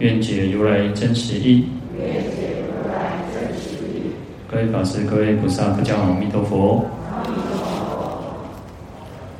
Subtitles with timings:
[0.00, 1.66] 愿解如来真实义。
[1.98, 4.10] 愿解如来真实义。
[4.50, 6.86] 各位法师、各位菩萨，大家好，阿弥陀佛。
[7.12, 7.68] 阿弥陀佛。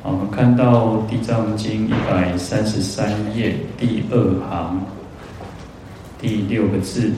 [0.03, 4.79] 好，我们看到《地藏经》一百三十三页第二行
[6.19, 7.11] 第六个字，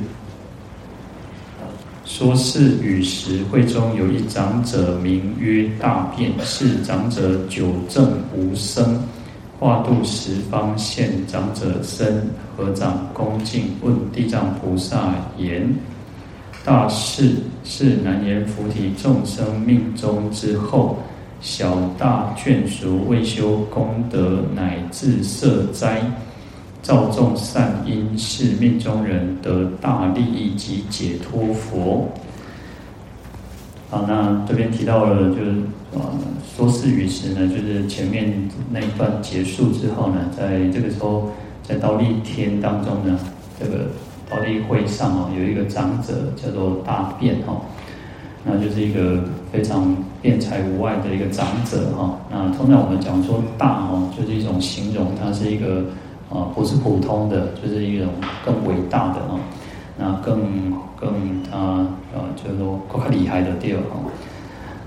[2.05, 9.03] 说是与时，会中有一长者，名曰大辩，是长者久证无生。
[9.63, 12.21] 化度十方现长者身，
[12.57, 15.73] 合掌恭敬问地藏菩萨言
[16.65, 20.97] ：“大士，是难言菩提众生命终之后，
[21.39, 26.01] 小大眷属未修功德，乃至设斋，
[26.81, 32.05] 造众善因，是命中人得大利益及解脱佛。”
[33.93, 35.51] 好，那这边提到了，就是
[35.93, 36.09] 啊，
[36.57, 41.29] 说是语时呢，就是前面那一段结束之后呢，在这个时候，
[41.61, 43.19] 在忉利天当中呢，
[43.59, 43.85] 这个
[44.31, 47.61] 忉利会上哦，有一个长者叫做大辩哈，
[48.43, 52.17] 那就是一个非常辩才无碍的一个长者哈。
[52.31, 55.85] 那通常我们讲说大哦，就是一种形容，他是一个
[56.31, 58.07] 啊，不是普通的，就是一种
[58.43, 59.39] 更伟大的哦。
[59.99, 63.99] 那更更他呃，就是说更加厉害的第二哈。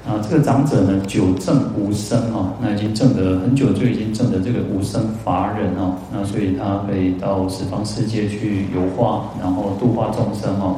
[0.08, 5.96] 啊，这个长者呢，久证无生哈，那已经证得很久，就已经证得这个无生法忍哦。
[6.12, 10.76] 那所以他可以到十方世界去游化，然后度化众生哦。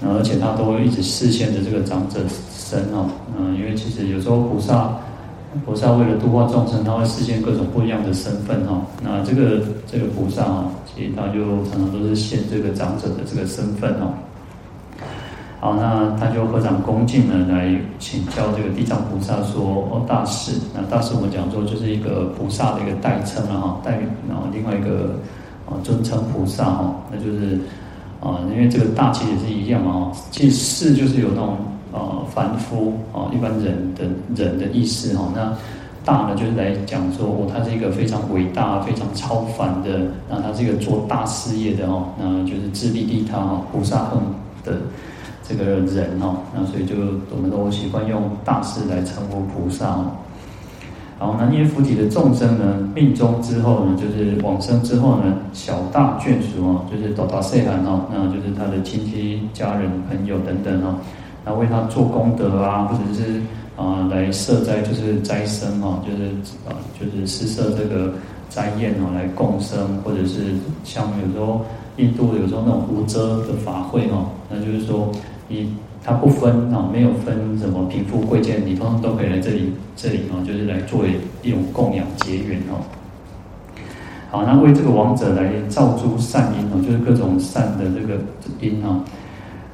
[0.00, 2.20] 那而且他都一直示现着这个长者
[2.52, 3.08] 身哦。
[3.38, 4.98] 嗯，因为其实有时候菩萨。
[5.66, 8.80] 菩萨为了度化众生，他会示现各种不一样的身份哈。
[9.04, 14.14] 那这个这个菩萨啊，其实他就常常都是现这个长者的这个身份哈。
[15.62, 23.92] 好，那他就合掌恭敬的，来请教这个地藏菩萨说：“哦，大士，那大士我们讲说就是一个菩萨的一个代称了哈，代
[24.28, 25.14] 然后另外一个
[25.64, 27.60] 啊尊称菩萨哈，那就是
[28.20, 31.56] 啊，因为这个大其实也是一样嘛，其实士就是有那种。”
[31.94, 35.54] 呃，凡夫啊，一般人的人的意思哈，那
[36.06, 44.22] 大呢，就是来讲说，哦，他是一个非常伟大、非常超凡的，那他是一个做大事业的哦，那就是自利利他哈，菩萨行
[44.64, 44.78] 的
[45.52, 46.94] 这个人哦，那所以就
[47.30, 50.10] 我们都习惯用大士来称呼菩萨哦。
[51.18, 60.96] 好，那因为菩提的众生呢，命中之后呢，就是往生之后呢，小大眷属哦，就是多大岁寒哦，那就是他的亲戚、家人、朋友等等哦。
[61.44, 63.40] 那为他做功德啊，或者是
[63.76, 66.30] 啊、来设斋，就是斋生哦，就是
[66.68, 68.12] 啊、就是施设这个
[68.48, 71.64] 斋宴哦，来共生，或者是像有时候
[71.98, 75.12] 印度有时候那种无遮的法会哦，那就是说
[75.52, 82.80] 你他不分啊，没有分什么贫富贵贱，你通通都可以来这里这里哦，就是来作为一种供养结缘哦。
[84.30, 88.18] 好，那为这个王者来造诸善因哦，就是各种善的这个
[88.60, 89.04] 因哦。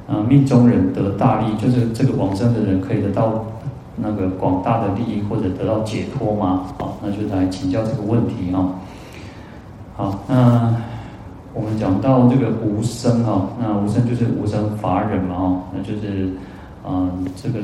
[0.05, 3.45] 啊，命中人得大利，就是这个往生的人可以得到
[3.95, 6.65] 那个广大的利益，或者得到解脱吗？
[6.77, 8.71] 好，那就来请教这个问题哦。
[9.95, 10.75] 好，那
[11.53, 16.29] 我们讲到这个无生哈，那无生就是无生法忍嘛哦，那就是
[16.83, 17.09] 啊，
[17.41, 17.59] 这个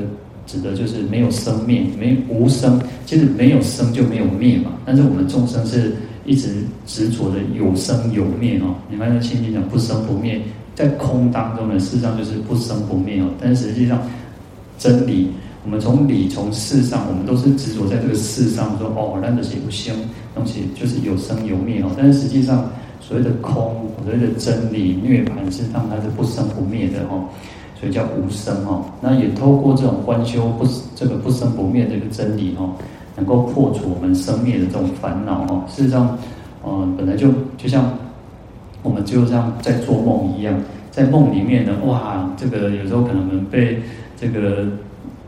[0.46, 4.72] 指的就是没有生灭，没无生，其实没有生就没有灭嘛。
[4.84, 8.74] 但是我们众生是一直执着的有生有灭哦。
[8.90, 10.40] 你看那心经讲不生不灭。
[10.74, 13.26] 在空当中呢，事实上就是不生不灭哦。
[13.40, 13.98] 但实际上，
[14.78, 15.30] 真理，
[15.64, 19.96] 我们从理从事上，我们都是执着在这个事上，说哦，那的是不生
[20.34, 21.90] 东西，就是有生有灭哦。
[21.96, 22.70] 但是实际上，
[23.00, 27.24] 所谓的空，所谓的真理涅槃，是让它是不生不灭的哦，
[27.78, 28.84] 所以叫无生哦。
[29.00, 32.70] 那也透过这种观修不这个不生不灭这个真理哦，
[33.16, 35.64] 能够破除我们生灭的这种烦恼哦。
[35.68, 36.18] 事实上，
[36.66, 37.84] 嗯，本来就就像。
[38.82, 40.54] 我们就像在做梦一样，
[40.92, 43.82] 在梦里面呢，哇，这个有时候可能被
[44.16, 44.64] 这个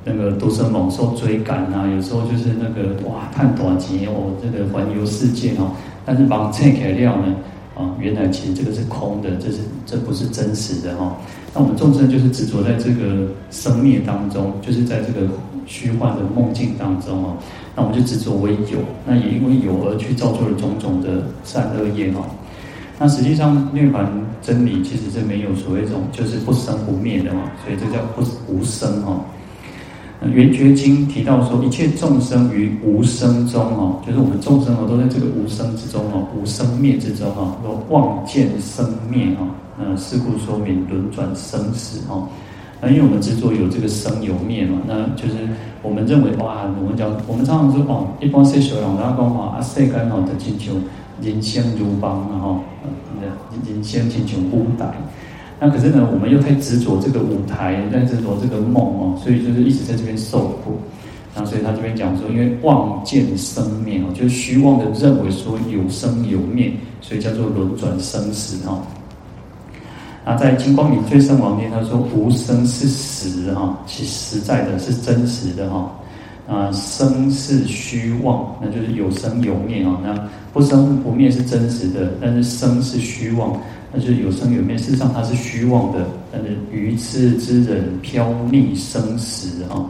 [0.04, 5.72] 那个毒蛇猛兽追赶啊，有时候就是那个哇，探短期哦，这个环游世界哦，
[6.06, 7.34] 但是把这材料呢，
[7.78, 11.16] 啊，原来其实这个是空的，这是这不是真实的哈。
[11.54, 15.28] 那我们众生就是执着在这个生灭当中，就是在这个
[15.64, 17.36] 虚幻的梦境当中哦，
[17.76, 22.26] 那我们就执着为有，那也因为有而去造作了种种的善恶业哈。
[22.98, 24.04] 那实际上涅槃
[24.42, 28.22] 真理其实是没有所谓这种就是不生不灭的嘛，所以这叫不
[28.52, 29.24] 无生哈。
[30.26, 39.47] 圆觉经提到说，一切众生于无生中哦，就是我们众生哦，都在这个无生之中哦，无生灭之中哦，都望见生灭哦，
[39.79, 42.26] 嗯，事故说明轮转生死哦。
[42.81, 45.49] 那因为我们执着有这个生有灭嘛，那就是
[45.82, 50.75] 我们认为哇，我们讲我们常常说哦，一般世俗人家讲话啊，世间哦的亲像
[51.23, 52.61] 人生如梦啊哈，
[53.69, 54.93] 人生亲像舞台。
[55.60, 60.78] 那可是呢，我们又太执着这个舞台，太执着这个梦哦，所以就是一直在这边受苦。
[61.34, 68.81] 然后所以他这边讲说，因为妄见生灭哦，就是虚妄的认为说有生有灭，所以叫做轮转生死哈。
[70.25, 75.93] 那在金光明最胜王殿，他说无生是实哈，其实在的是真实的哈。
[76.49, 79.99] 啊，生是虚妄，那就是有生有灭啊。
[80.02, 83.55] 那不生不灭是真实的，但是生是虚妄。
[83.93, 86.06] 那就是有生有灭，事实上它是虚妄的。
[86.31, 89.88] 但是愚痴之人飘溺生死啊，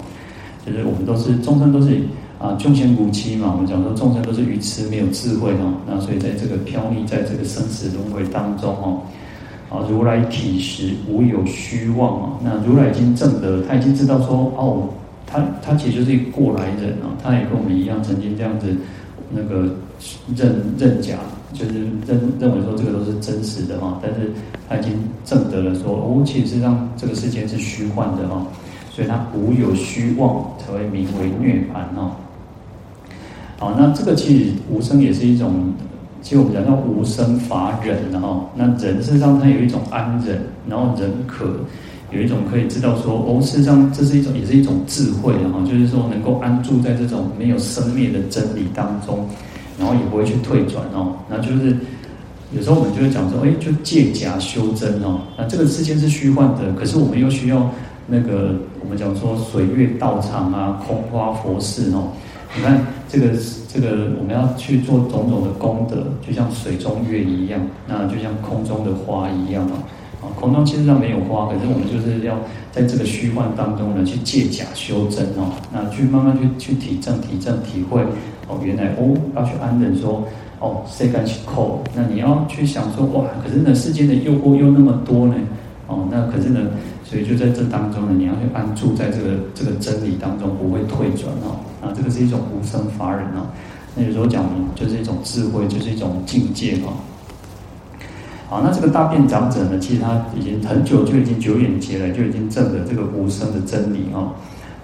[0.64, 2.00] 就是我们都是众生都是
[2.38, 3.52] 啊，众生无欺嘛。
[3.52, 5.74] 我们讲说众生都是愚痴，没有智慧哈。
[5.84, 9.02] 那所以在这个飘溺在这个生死轮回当中哦，
[9.68, 12.38] 啊，如来体实无有虚妄啊。
[12.44, 14.88] 那如来已经证得，他已经知道说哦，
[15.26, 18.68] 他他其实就是一个过来人啊，他也跟我们一样，曾经这样子
[19.32, 19.74] 那个
[20.36, 21.16] 认认假。
[21.58, 21.74] 就是
[22.06, 24.30] 认认为说这个都是真实的哈，但是
[24.68, 24.92] 他已经
[25.24, 28.46] 证得了说哦，其实上这个世间是虚幻的哈，
[28.92, 32.16] 所以他无有虚妄，才会名为涅槃哈。
[33.58, 35.74] 好，那这个其实无生也是一种，
[36.22, 38.46] 其实我们讲叫无生法忍哈。
[38.54, 41.44] 那人身上他有一种安忍，然后人可
[42.12, 49.28] 有一种可以知道说哦，事实上这是一种也是一种智慧哈，就是说能够安住在这种没有生灭的真理当中。
[49.78, 51.76] 然后也不会去退转哦，那就是
[52.52, 55.20] 有时候我们就会讲说，哎，就借假修真哦。
[55.36, 57.70] 那这个世间是虚幻的，可是我们又需要
[58.08, 62.08] 那个我们讲说水月道场啊，空花佛事哦。
[62.56, 63.26] 你看这个
[63.72, 69.84] 这个我们要去做种种的功德，就像水中月一样，那就像空中的花一样啊。
[70.20, 72.38] 啊，空中其实上没有花，可是我们就是要
[72.72, 78.02] 在这个虚幻当中呢，去借假修真哦，那去慢慢去去体证、体证、体会。
[78.50, 80.24] 哦，原来哦，要去安忍说，
[80.58, 81.84] 哦，谁敢去扣？
[81.94, 85.34] 那你要去想说，哇，可是呢，世间的诱惑又那么多呢，
[85.86, 86.60] 哦，那可是呢，
[87.04, 93.52] 所以就在这当中呢，你要去安住在这个这个真理当中，不会退转哦，啊，这个是一种无生法忍哦。
[93.94, 96.96] 那有时候讲就是一种智慧，就是一种境界哦。
[98.48, 104.32] 好，那这个大便长者呢，其实他已经很久就已经久远劫了就已经证了这个无生的真理哦。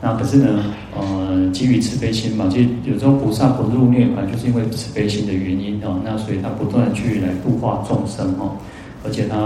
[0.02, 0.62] 那可是呢，
[0.94, 5.99] 呃，基于慈悲心嘛，其实有时候菩萨不入涅槃，就是因为慈悲心的原因哦。
[6.05, 8.56] 那所以他不断去来度化众生哦，
[9.02, 9.37] 而且他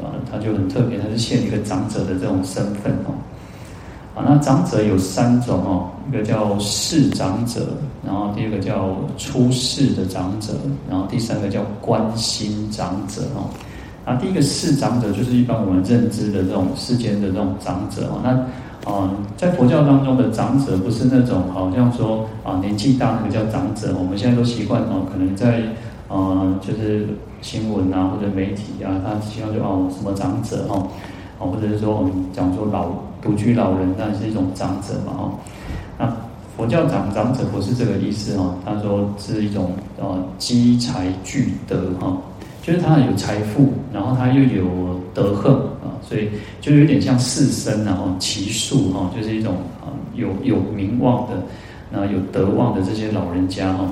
[0.00, 3.14] 呃他就很特别，他是现一个长者的这种身份哦。
[4.26, 7.60] 那长者有三种哦，一个叫世长者，
[8.04, 10.52] 然后第二个叫出世的长者，
[10.88, 13.50] 然后第三个叫关心长者哦。
[14.04, 18.44] 那，第一个世长者就是一般我们认知的这种世间的这种长者哦，那。
[18.84, 25.62] 啊、在佛教当中的长者不是那种好像说啊年纪大那个叫长者，我们现在都习惯哦，可能在
[26.08, 27.06] 啊、就是
[27.40, 30.88] 新闻啊或者媒体啊，他希望就哦什么长者，哦
[31.38, 32.90] 或者是说我们讲说老
[33.22, 35.32] 独居老人，那是一种长者嘛哦。
[35.98, 36.12] 那
[36.56, 42.16] 佛教长长者不是这个意思哦，他说是一种呃积财聚德哈，
[42.62, 45.72] 就是他有财富，然后他又有德行。
[46.04, 46.28] 所以
[46.60, 51.36] 就有点像士绅，然后骑术哈，就是一种啊有有名望的，
[51.90, 53.84] 那有德望的这些老人家哈，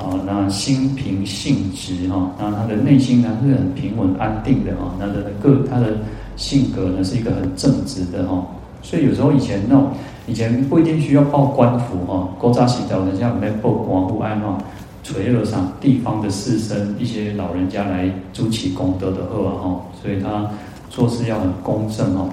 [0.00, 5.98] 啊那心平性直哈，那他的内心呢是很平稳安定的哈，那的个他的
[6.36, 8.46] 性格呢是一个很正直的哈，
[8.82, 9.90] 所以有时候以前那种
[10.26, 14.58] 以前不一定需要报官府哈，勾扎洗澡的像我们报官户安哈，
[15.02, 20.50] 垂了上地方的士绅一些老人家来筑起功德的贺哈，所以他。
[20.90, 22.28] 做事要很公正哦，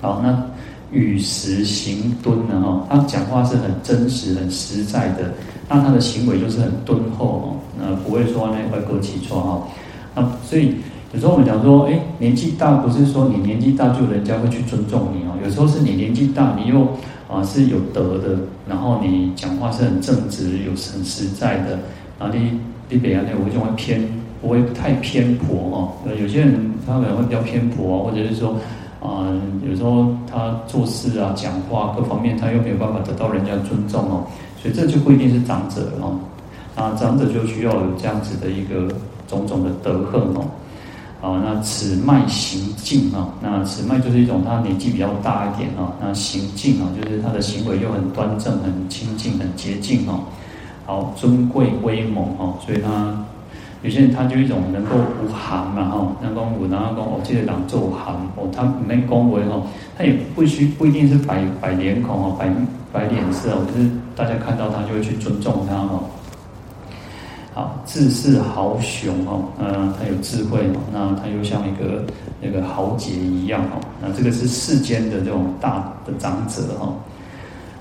[0.00, 0.42] 好，那
[0.90, 5.34] 语实行敦呢哈，他讲话是很真实、很实在的，
[5.68, 7.44] 那他的行为就是很敦厚哦，
[7.78, 9.68] 那不会说那外国起错哈，
[10.14, 10.76] 那所以
[11.14, 16.80] 有时候我们讲说，哎，年纪大不是说你年纪大就人家会去尊重你哦，有时候是你年纪大，你又
[17.28, 18.36] 啊是有德的，
[18.68, 21.78] 然后你讲话是很正直、有很实在的，
[22.18, 24.22] 然后你你别人那我就会偏。
[24.42, 28.54] 不会太偏颇哦，有些人他可能会比较偏颇啊，或者是说，
[29.00, 29.24] 啊、
[29.66, 34.26] 有时候他做事啊、讲话各方面，他又没有办法得到人家尊重哦，
[34.60, 36.18] 所以这就不一定是长者哦，
[36.76, 38.94] 啊，长者就需要有这样子的一个
[39.26, 40.44] 种种的德行哦。
[41.24, 50.20] 啊，那此脉行径啊，那此脉就是一种他年纪比较大一点啊，那行径啊，就是他的行为又很端正、很清净、很洁净哦。
[50.84, 53.24] 好，尊贵威猛哦，所以他
[53.80, 59.62] 有些人他就一种能够无含嘛哈，能够无，然后讲哦，这个人做含哦，他没恭维哦，
[59.96, 62.50] 他也不需不一定是摆摆脸孔哦，摆
[62.92, 66.04] 摆脸色哦，就是大家看到他就会去尊重他哦。
[67.54, 72.02] 好，智是豪雄哦，嗯，他有智慧哦，那他又像一个
[72.42, 76.92] 那个豪杰一样哦，那这个是世间的这种大的长者哈，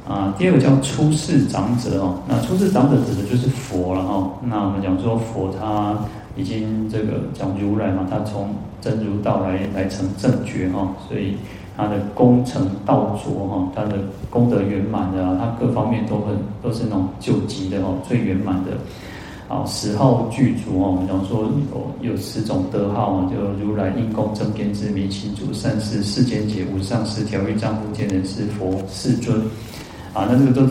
[0.08, 5.98] 啊，第二个叫出世长者哦，那出世长者指的就是佛了哈，那我们讲说佛他
[6.36, 11.36] 已经这个讲如来嘛，他从真如道来来成正觉哈，所以
[11.76, 13.98] 他的功成道卓哈，他的
[14.30, 18.74] 功德圆满的啊，他各方面都很都是那种究极的哦，最圆满的。
[19.50, 21.50] 啊，十号具足哦，我们讲说
[22.02, 29.38] 有有十种德号啊，就如来应供正遍知明心主善事世间解无上师调御丈夫见人是佛世尊
[30.14, 30.68] 啊，那这个都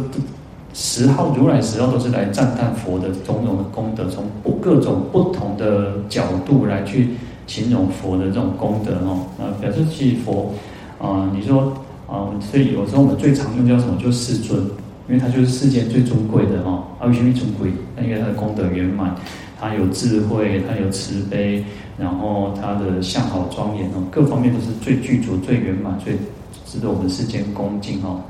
[0.75, 7.11] 十号如来十号都是来赞叹佛的种种的功德，从不各种不同的角度来去
[7.47, 10.52] 形容佛的这种功德哦，那表示其实佛
[10.99, 11.73] 啊，你说
[12.09, 13.97] 啊，所以有时候我们最常用叫什么？
[14.02, 14.61] 就世尊。
[15.09, 17.71] 因为他就是世间最尊贵的哦，阿弥陀尊贵，
[18.02, 19.14] 因为他的功德圆满，
[19.61, 21.64] 他有智慧，他有慈悲，
[21.99, 26.14] 然后他的相好庄严哦，各方面都是最具足、最圆满、最
[26.64, 28.21] 值得我们世间恭敬哦。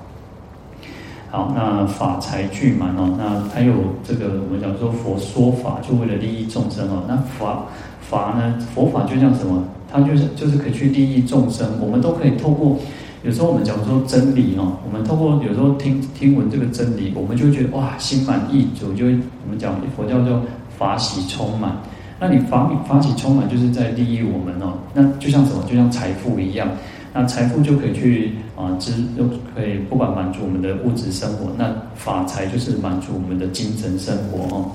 [1.31, 7.67] 好，那法财具满哦，那他有这个我们讲说佛说法就为了利益众生哦，那法
[8.01, 9.63] 法呢，佛法就像什么？
[9.91, 12.79] 它就是就是可以去利益众生，我们都可以透过。
[13.23, 19.13] 有时候我们讲说真理哦，我们透过有时候听听闻这个真理，我们就会觉得哇，心满意足，就会
[19.45, 20.41] 我们讲佛教叫
[20.77, 21.77] 法喜充满。
[22.19, 24.75] 那你法法喜充满，就是在利益我们哦。
[24.93, 25.63] 那就像什么？
[25.69, 26.69] 就像财富一样，
[27.13, 29.25] 那财富就可以去啊，知又
[29.55, 34.71] 可以不管满足我们的物质生活，那法财就是满足我们的精神生活哦。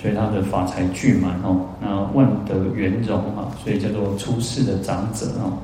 [0.00, 5.56] 所以他的法财具满哦，那万德圆融啊，所以叫做出世的长者哦。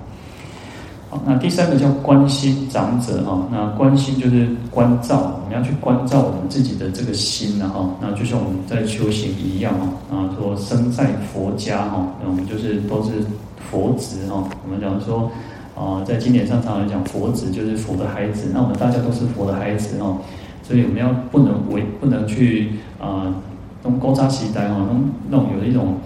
[1.27, 13.11] 那第三个叫关心长者哈，那关心就是关照，我们要去关照我们自己的这个心然后，那就像我们在修行一样哈，啊说生在佛家哈，那我们就是都是
[13.71, 15.31] 佛子哈，我们讲说
[15.77, 20.17] 啊，在经典上常常讲佛子就是佛的孩子，那我们大家都是佛的孩子哈，
[20.63, 23.33] 所以我们要不能为不能去啊，
[23.85, 25.97] 用勾扎期待哈，弄弄有一种。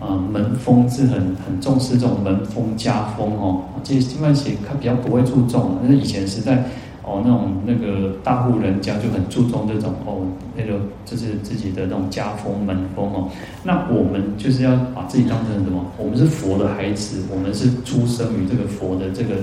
[0.00, 6.64] 啊、门风是很很重视这种门风家风哦，这些现在其实他比较不会注重，但是以前时代
[7.02, 10.22] 哦，那种那个大户人家就很注重这种哦，
[10.56, 13.28] 那个就是自己的那种家风门风哦。
[13.64, 15.84] 那我们就是要把自己当成什么？
[15.98, 19.34] 我们是佛的孩子，我们是出生于这个佛的这个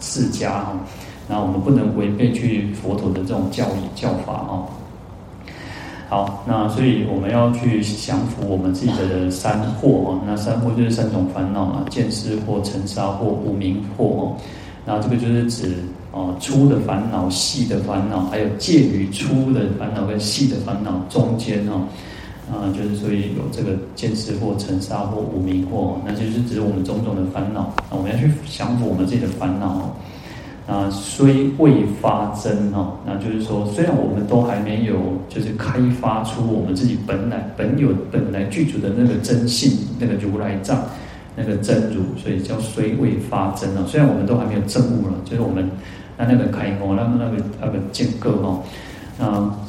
[0.00, 0.76] 世家哈，
[1.28, 4.66] 然后我们不能违背去佛陀的这种教义教法哦。
[6.14, 10.20] 好，那所以我们要去降服我们自己的三惑哦。
[10.24, 14.36] 那三惑就是三种烦恼嘛，见思惑、尘沙惑、无明惑哦。
[14.86, 15.74] 那这个就是指
[16.12, 21.82] 哦粗的烦恼、细的烦恼，还有介于粗的烦恼跟细的烦恼中间哦。
[22.48, 27.74] 啊，就是所以有这个见思惑、尘沙惑、无明惑，那就是指我们种种的烦恼。
[27.90, 29.90] 那我们要去降服我们自己的烦恼哦。
[30.66, 34.96] 啊，虽未发真哦，那就是说，虽然我们都还没有，
[35.28, 40.82] 就是开发出我们自己本来本有本来具足的那个真性，那个如来藏，
[41.36, 43.84] 那个真如，所以叫虽未发真哦。
[43.86, 45.70] 虽然我们都还没有证悟了，就是我们
[46.16, 48.62] 那那个开悟，那个那个那个见个哦。
[49.18, 49.26] 那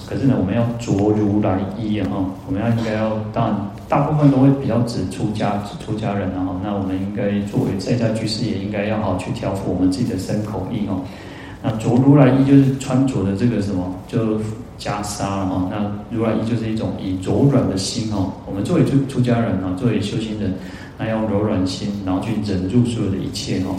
[0.07, 2.07] 可是呢，我们要着如来衣啊！
[2.47, 6.59] 我们要应该要，当大部分都会比较指出家出家人啊！
[6.63, 11.01] 那我们应该作为在家居士，也应该要好去调伏我们自己的身口意哦。
[11.61, 14.37] 那着如来衣就是穿着的这个什么，就
[14.79, 15.69] 袈裟哈。
[15.69, 18.31] 那如来衣就是一种以柔软的心哦。
[18.45, 20.53] 我们作为出出家人啊，作为修行人，
[20.97, 23.75] 那要柔软心，然后去忍住所有的一切哦。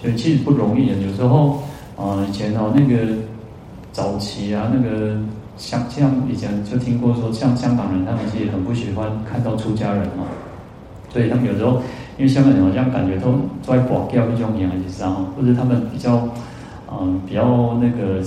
[0.00, 1.62] 所以其实不容易的，有时候
[1.96, 3.12] 啊，以前哦那个。
[3.92, 5.16] 早期啊，那个
[5.60, 10.24] 像像以前就听过说，像香港人，他们其实很不喜欢看到出家人嘛，
[11.12, 11.82] 所以他们有时候，
[12.16, 16.26] 因为香港人好像感觉都在挂掉那种名字上，或者他们比较，
[16.90, 18.24] 嗯，比较那个，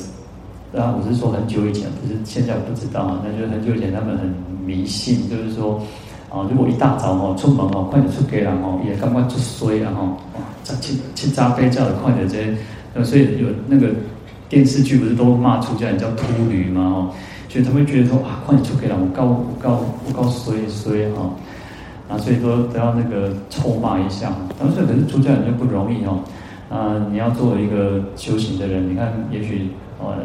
[0.80, 4.32] 啊我是说很久以前，不是现在不知道啊，那就是很久以前他们很
[4.64, 5.82] 迷信，就是说，
[6.30, 10.02] 啊，如果一大早哦出门哦，快点出街了哦，也刚刚出衰了哈，
[10.36, 10.42] 哇，
[10.80, 13.90] 七七扎飞叫的快点这些，所以有那个。
[14.54, 16.82] 电视剧不是都骂出家人叫秃驴吗？
[16.82, 17.10] 哦，
[17.50, 21.32] 所以他们觉得说啊，快点出家人，我告我告我告衰衰哈。
[22.08, 24.32] 啊，所以说都要那个臭骂一下。
[24.60, 26.20] 当时可是出家人就不容易哦，
[26.70, 29.70] 啊，你要作为一个修行的人，你看，也许
[30.00, 30.18] 呃，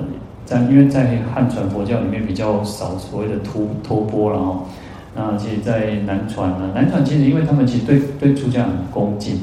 [0.44, 4.64] 在因为在汉传佛教里面比较少所谓的托托钵了哦，
[5.16, 9.38] 那其实，在南传呢，南传其实因为他们其实对对出家人很恭敬，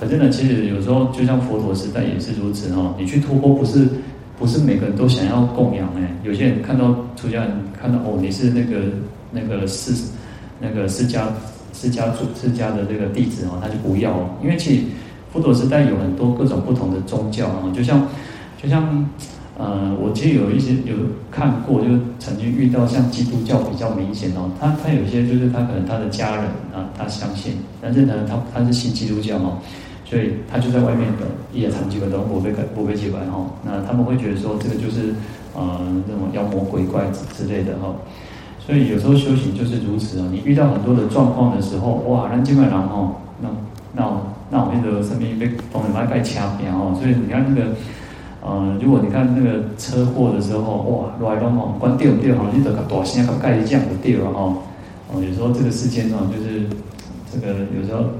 [0.00, 3.86] 可是呢，其实有时候就像佛陀时代也是如此哦，你去托钵不是。
[4.40, 8.84] 不是每个人都想要供养哎，有些人看到出家人看到哦，你是那个
[9.30, 9.92] 那个释
[10.58, 11.24] 那个释迦
[11.74, 14.82] 释迦主释迦的这个弟子哦，他就不要，因为其实
[15.30, 18.08] 佛陀时代有很多各种不同的宗教啊，就像
[18.62, 19.06] 就像
[19.58, 20.96] 呃，我其实有一些有
[21.30, 29.58] 看过，就曾经遇到像基督教比较明显哦，他他有些就是他可能他的家人啊，他相信，但是呢，他他是信基督教哦。
[30.10, 33.46] 所以他就在外面的也长几个灯，我被我被几个哈。
[33.62, 35.14] 那他们会觉得说这个就是
[35.54, 37.94] 呃那种妖魔鬼怪之之类的哈。
[38.58, 40.26] 所以有时候修行就是如此啊。
[40.32, 43.48] 你遇到很多的状况的时候，哇，那基本上哈，那
[43.94, 44.02] 那
[44.50, 46.92] 那我们的身边被东西把盖掐扁哦。
[46.98, 47.70] 所以你看那个
[48.42, 54.58] 呃，如果你看那个车祸的时候，哇，来龙哦，关掉不掉哈，你得个大声个盖这样的掉了哈。
[55.14, 56.66] 哦，有时候这个世间哦，就是
[57.30, 58.10] 这个有时候。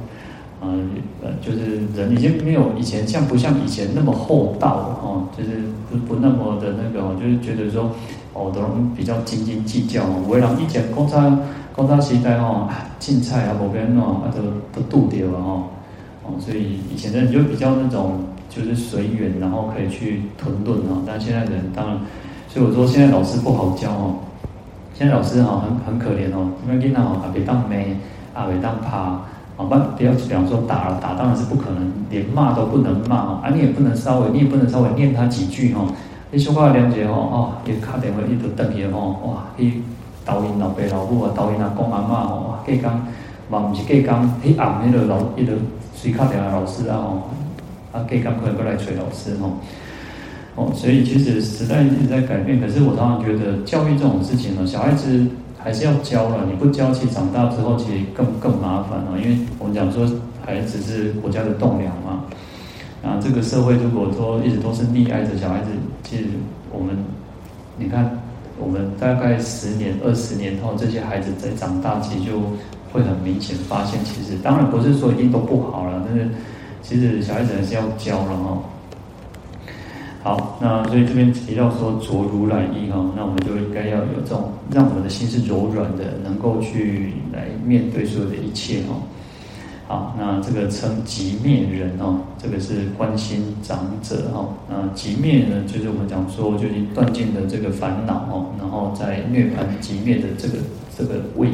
[0.62, 0.90] 嗯，
[1.22, 5.50] 呃，就是人已经没有以前像不像以前那么厚道了哦，就是
[5.90, 7.90] 不不那么的那个，就是觉得说
[8.34, 8.60] 哦，都
[8.94, 10.22] 比较斤斤计较哦。
[10.28, 11.34] 为了以前古早
[11.74, 14.42] 古早时代哦，进菜啊，无边哦，啊都
[14.78, 15.64] 都度掉了哦，
[16.24, 21.00] 哦，所以以前的人就比较那种就是随缘，然后可以去吞顿哦。
[21.06, 21.98] 但现在人当然，
[22.48, 24.14] 所以我说现在老师不好教哦，
[24.92, 27.96] 现在老师哈很很可怜哦，因为囡仔哦也袂当骂，也
[28.36, 28.98] 袂当拍。
[29.60, 33.50] 好吧，不要比方说打了打，当然是不可能，连骂都不能骂啊！
[33.52, 35.84] 你也不能稍微，你也不能稍微念他几句哈。
[36.30, 39.82] 你说话了解哦，哦，一卡电话一直等伊吼，哇，去
[40.24, 42.90] 导引老爸老母啊，导引阿公阿妈吼，哇，隔工
[43.50, 45.52] 嘛不是隔工，去按那个老一个
[45.94, 47.28] 随卡电话老师啊吼，
[47.92, 49.50] 啊隔工可能过来催老师吼。
[50.54, 55.26] 哦，所以其实时代一直在改变，可是我常常觉得教育这种事情呢，小孩子。
[55.62, 59.18] 还是要教了，你不教，其实长大之后其实更更麻烦了。
[59.20, 60.06] 因为我们讲说，
[60.44, 62.24] 孩子是国家的栋梁嘛。
[63.02, 65.70] 啊，这个社会如果说一直都是溺爱着小孩子，
[66.02, 66.24] 其实
[66.70, 66.96] 我们，
[67.78, 68.18] 你看，
[68.58, 72.40] 我们大概十年、二十年后，这些孩子在长大，其实就
[72.92, 76.28] 会很明显发现，其实当然不是说一定都不好了，但是
[76.82, 78.58] 其实小孩子还是要教了哈。
[80.22, 89.00] 好，那所以这边提到说着如来衣哈，那我们就应该要有这种让我们的心是柔软的，能够去来面对所有的一切哈。
[89.88, 94.46] 好，那这个称极灭人哦，这个是关心长者哈。
[94.68, 100.58] 那极灭呢，就是我们讲说就是断尽的这个烦恼哦，然后在涅槃极灭的这个
[100.98, 101.48] 这个位，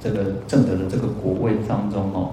[0.00, 2.30] 这个正得的这个果位当中哦，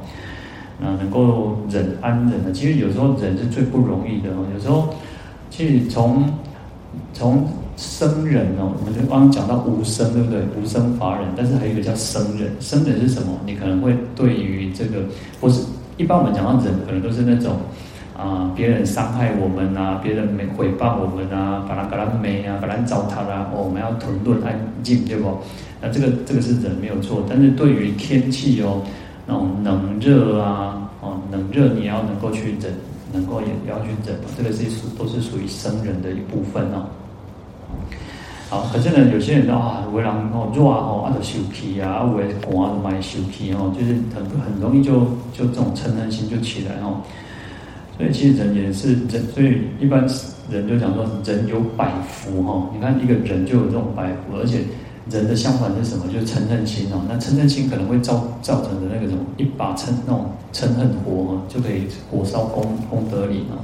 [0.79, 4.93] 那能够忍安忍的，其实有时候忍是最不容易的哦，有时候。
[5.55, 6.27] 其实从
[7.13, 10.41] 从生人哦，我们就刚刚讲到无生，对不对？
[10.57, 12.51] 无生法忍，但是还有一个叫生忍。
[12.59, 13.39] 生忍是什么？
[13.45, 15.05] 你可能会对于这个，
[15.39, 15.63] 不是
[15.95, 17.57] 一般我们讲到忍，可能都是那种
[18.17, 25.37] 啊，别人伤害我们啊，别人没诽谤我们啊，把他把他没啊，把他糟蹋啊，哦，我们要吞顿安静，对不？
[25.79, 28.81] 那这个这个是忍没有错，但是对于天气哦，
[29.27, 32.73] 那种冷热啊，哦，冷热你要能够去忍。
[33.13, 36.89] 能够也不要去忍，这个是属都是属于生人的一部分哦。
[38.49, 46.99] 好，可是呢，有些人啊，为人哦热哦，啊就生气啊，为寒就买生气哦，就是很很容易就就这种嗔恨心就起来哦。
[47.95, 50.05] 所以其实人也是人，所以一般
[50.49, 52.69] 人就讲说人有百福哈。
[52.73, 54.59] 你看一个人就有这种百福，而且。
[55.09, 56.05] 人的相反是什么？
[56.11, 57.01] 就是嗔恨心哦。
[57.09, 63.57] 那嗔恨心可能会造造成的那个什么，一把嗔那种嗔恨火就可以火烧功功德林啊。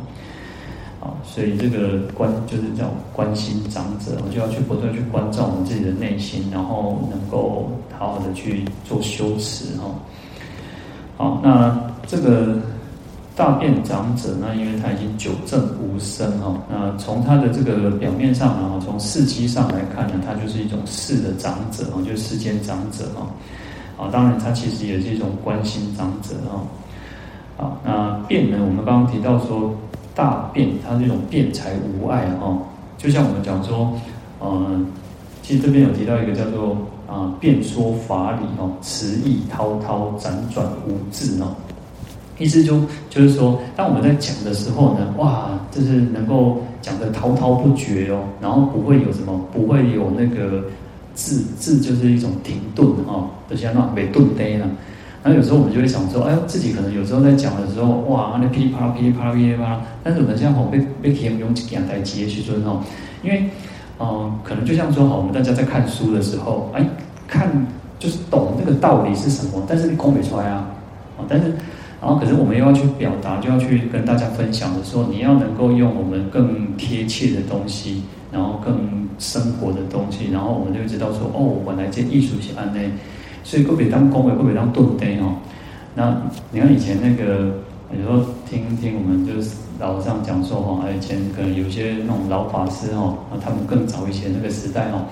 [0.99, 9.95] 好，所以这个关就是叫关心长者，我就要去不断去关照我们自己的内心，然后能够好好的去做修持哈。
[11.17, 12.57] 好，那这个。
[13.39, 23.25] 大便长者呢，因为他已经久证无生哈，那从他的这个表面上呢，从事迹上来看呢，他就是一种世的长者哦，就是世间长者哈。
[23.97, 27.63] 啊，当然他其实也是一种关心长者哈。
[27.63, 29.73] 啊，那辩呢，我们刚刚提到说
[30.13, 32.57] 大辩，他这种辩才无碍哈，
[32.97, 33.93] 就像我们讲说，
[34.41, 34.85] 嗯，
[35.41, 36.75] 其实这边有提到一个叫做
[37.07, 41.55] 啊，辩说法理哦，词义滔滔，辗转无滞哦。
[42.39, 50.63] 意思就就是说，当我们在讲的时候呢，哇，就是能够讲得滔滔不绝哦，然后不会有什么，不会有那个
[51.13, 54.65] 字字，就是一种停顿哈，就像那种没顿呆了，
[55.21, 62.81] 然后有时候我们就会想说，哎，自己可能有时候在讲的时候，哇，那噼里啪啦、噼里啪啦、噼里啪啦，但是我们现在吼被被形容一件代志的时阵吼，
[63.21, 63.49] 因为，
[63.99, 66.85] 嗯、可能就像说，好，我们大家在看书的时候，哎，
[67.27, 67.51] 看
[67.99, 70.65] 就是懂那个道理是什么，但是你空不出来啊，
[71.17, 71.53] 啊，但是，
[72.01, 82.89] 然后可是我们又要去表达，就要去跟大家分享的时候，你要能够用我们更贴切的东西，然后更生活的东西，然后我们就会知道说，哦，我来这艺术是安内。
[83.43, 85.35] 所以个别当公，个别当顿呆哦。
[85.95, 87.51] 那你看以前那个，
[87.91, 95.05] 有时候听听我们就是老上讲说哈，以前可能有些那种老法师哦，他们更早以前那个时代哦，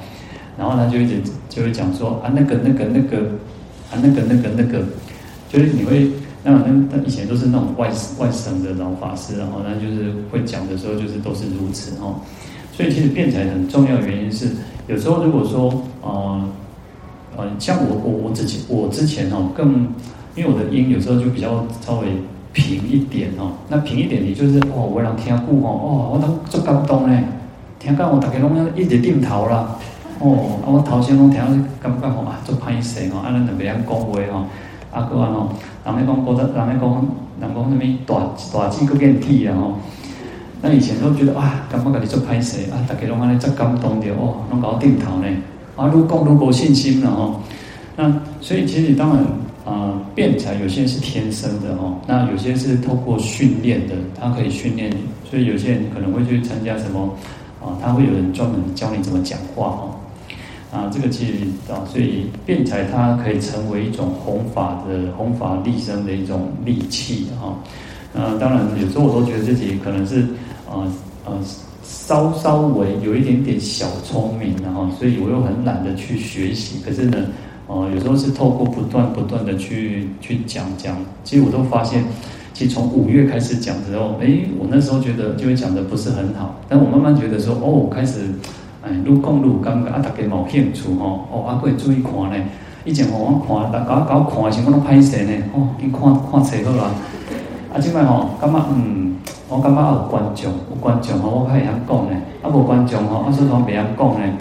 [0.58, 1.16] 然后他就一直
[1.50, 3.18] 就会讲说啊，那个那个那个
[3.90, 4.84] 啊，那个那个那个，
[5.50, 6.12] 就是你会
[6.48, 12.16] 那那那以前都是那种外外省的老法师，然后那就是会讲的时候就是都是如此哦。
[12.72, 14.52] 所以其实辩才很重要的原因是，
[14.88, 15.70] 有时候如果说
[16.02, 16.08] 啊。
[16.10, 16.50] 呃
[17.40, 19.88] 呃，像我我我之前我之前哦，更
[20.34, 22.08] 因为我的音有时候就比较稍微
[22.52, 23.52] 平一点哦。
[23.70, 27.24] 那平一点，你就是哦，我让听故哦，哦，我当做感动呢，
[27.78, 29.78] 听到我大家拢要一直点头啦，
[30.18, 31.46] 哦，啊，我头先拢听到
[31.80, 34.46] 感觉吼啊，做歹势哦，啊，咱两个人讲话吼，
[34.92, 35.50] 啊，个安哦，
[35.88, 37.06] 人咧讲觉得，人咧讲，
[37.40, 38.16] 人讲什么大
[38.54, 39.74] 大字佫变体啊吼。
[40.62, 45.28] 那以前都觉得哇，感觉家己做歹势啊，大家拢安尼做感动着哦，拢甲我点头呢。
[45.76, 47.40] 啊，如果如果信心了哦，
[47.96, 49.24] 那所以其实当然
[49.66, 54.92] 啊，辩、才有些是天生的哦，那有些是透过训练的，他可以训练，
[55.30, 57.14] 所以有些人可能会去参加什么
[57.62, 59.96] 啊、呃，他会有人专门教你怎么讲话哦，
[60.72, 61.34] 啊，这个其实
[61.72, 67.56] 啊，所以辩才它可以成为一种弘法的弘法利生的一种利器啊，
[68.14, 70.22] 那当然有时候我都觉得自己可能是
[70.70, 70.84] 啊
[71.26, 71.38] 啊。
[71.90, 76.80] 稍稍微有一点点小聪明，然后，所以我又很懒得去学习。
[76.86, 77.18] 可是呢，
[77.68, 82.04] 哦、有时候是透过不断不断的去去讲讲，其实我都发现，
[82.54, 88.20] 其实从五月开始讲之后，哎，我那时候觉得就会讲的不是很好，但我慢慢觉得说，哦，开始，
[88.88, 92.46] 哎，愈讲愈感觉啊，大家冇兴趣吼，哦，啊，可以注意看呢。
[92.86, 96.92] 以前我看，逐家搞看的时候我拢歹势呢，哦，你看看册好啦，
[97.74, 99.18] 啊，即摆吼，感觉嗯。
[99.50, 102.18] 我感觉有观众，有观众吼，我较会晓讲呢。
[102.42, 104.38] 啊，无观众吼，我，所以讲袂晓讲呢。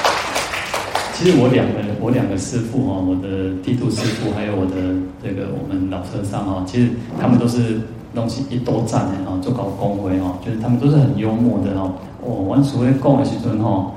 [1.18, 4.76] 其实我两个，我两个师傅哈，我的剃度师傅，还有我的
[5.22, 7.80] 这个我们老和尚哈，其实他们都是
[8.14, 11.90] 东西一多赞的哈，做搞公会哈，就是他们都是很幽默的哈。
[12.22, 13.92] 哦，我所谓讲的时阵哈，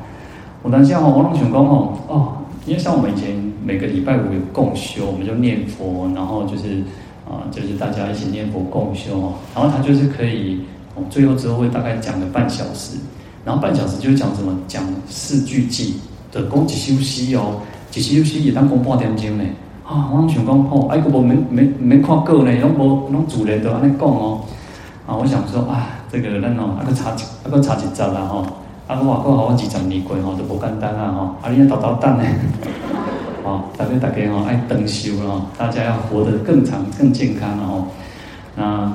[0.64, 6.84] 我当下哈，我拢想讲吼，哦，因为像我们以前每个礼拜五有共修，我们就念佛，然后就是。
[7.30, 10.62] 啊，就是大家一起念佛共修哦，然后他就是可以，
[11.12, 12.98] 最后之后会大概讲个半小时，
[13.46, 15.92] 然后半小时就讲什么，讲四句偈
[16.32, 17.62] 就讲一首诗哦，
[17.94, 19.44] 一首诗也当讲半点钟呢。
[19.86, 24.42] 啊，我想讲哦，哎，我没没没看过呢，拢无拢主人都安尼讲哦，
[25.08, 28.46] 啊，我想说啊，这个人哦，啊个差一啊个差一集啦吼，
[28.88, 32.24] 啊我话过好我二十年过吼都无简单啊吼，啊你要捣捣蛋呢。
[33.44, 37.88] 哦，大家大家哦，爱登修了，大家要活得更长、更健康哦。
[38.56, 38.92] 那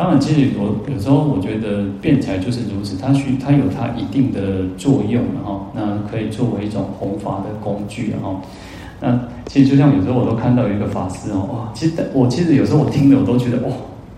[0.00, 5.60] 当然，其实我有时候我觉得辩才就是如此，它需它有它一定的作用了哈。
[5.74, 8.34] 那可以作为一种弘法的工具哈。
[8.98, 13.74] 那其实就像有时候我都看到一个法师哦，哇，其实我其实有时候我听了我都觉得哇，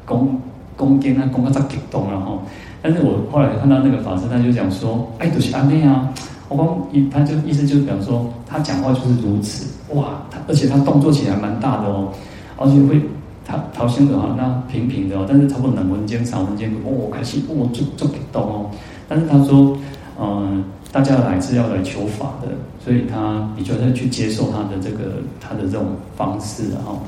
[0.06, 0.40] 恭
[0.76, 2.38] 恭敬啊，恭啊，在激动了哈。
[2.80, 6.08] 但是我后来看到那个法师，他就讲说，哎，都是安内啊。
[6.48, 9.66] 我光一，他就意思就是，讲说，他讲话就是如此，
[9.96, 12.12] 哇，他而且他动作起来蛮大的哦，
[12.56, 13.02] 而且会
[13.52, 18.70] 他头先的话那平平的，但是差不多两分钟、三分钟，哦，开始哦，就就不动哦。
[19.06, 19.76] 但是他说，
[20.18, 22.48] 嗯、呃，大家来是要来求法的，
[22.82, 25.84] 所以他比较要去接受他的这个他的这种
[26.16, 26.98] 方式哈。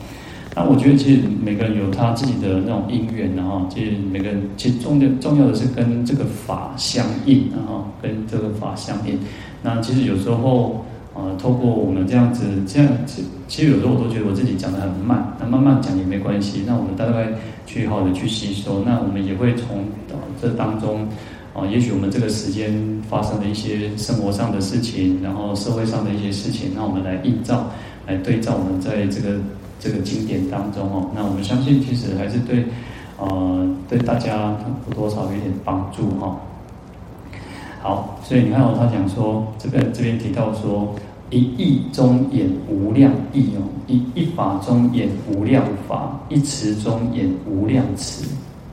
[0.55, 9.19] 那我觉得其实每个人有他自己的那种因缘，然后其实每个人其实重要重要的是跟这个法相应，然后跟这个法相应。
[9.63, 16.63] 那其实有时候，呃，透过我们这样子这样，子其实有时候我都觉得我自己讲得很慢，那慢慢讲也没关系。
[16.67, 17.29] 那我们大概
[17.67, 19.85] 去好的去吸收，那我们也会从
[20.41, 21.07] 这当中，
[21.55, 22.73] 啊，也许我们这个时间
[23.09, 27.71] 发生的一些生活上的事情，然后社会上的一些事情，那我们来映照，
[28.07, 29.39] 来对照我们在这个。
[29.81, 32.65] 这个经典当中哦，那我们相信其实还是对，
[33.19, 34.57] 呃，对大家
[34.95, 36.41] 多少有点帮助哈。
[37.85, 40.95] 好，所以你看哦，他讲说这个这边提到说，
[41.29, 48.25] 一意中演无量意哦，一一法中演无量法，一词中演无量词，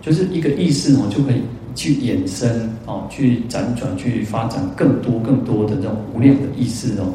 [0.02, 1.41] 就是一个意思哦，就可以
[1.76, 7.12] 去衍生哦，去辗转去发展更多更多的这种无量的意思哦。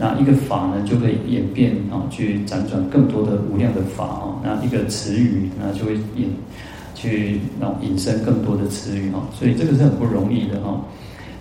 [0.00, 4.34] 那一个法呢，就可以演变啊，去辗转更多的无量的法啊。
[4.42, 6.28] 那一个词语，那就会引
[6.96, 9.22] 去那引申更多的词语哈。
[9.38, 10.82] 所以这个是很不容易的哈。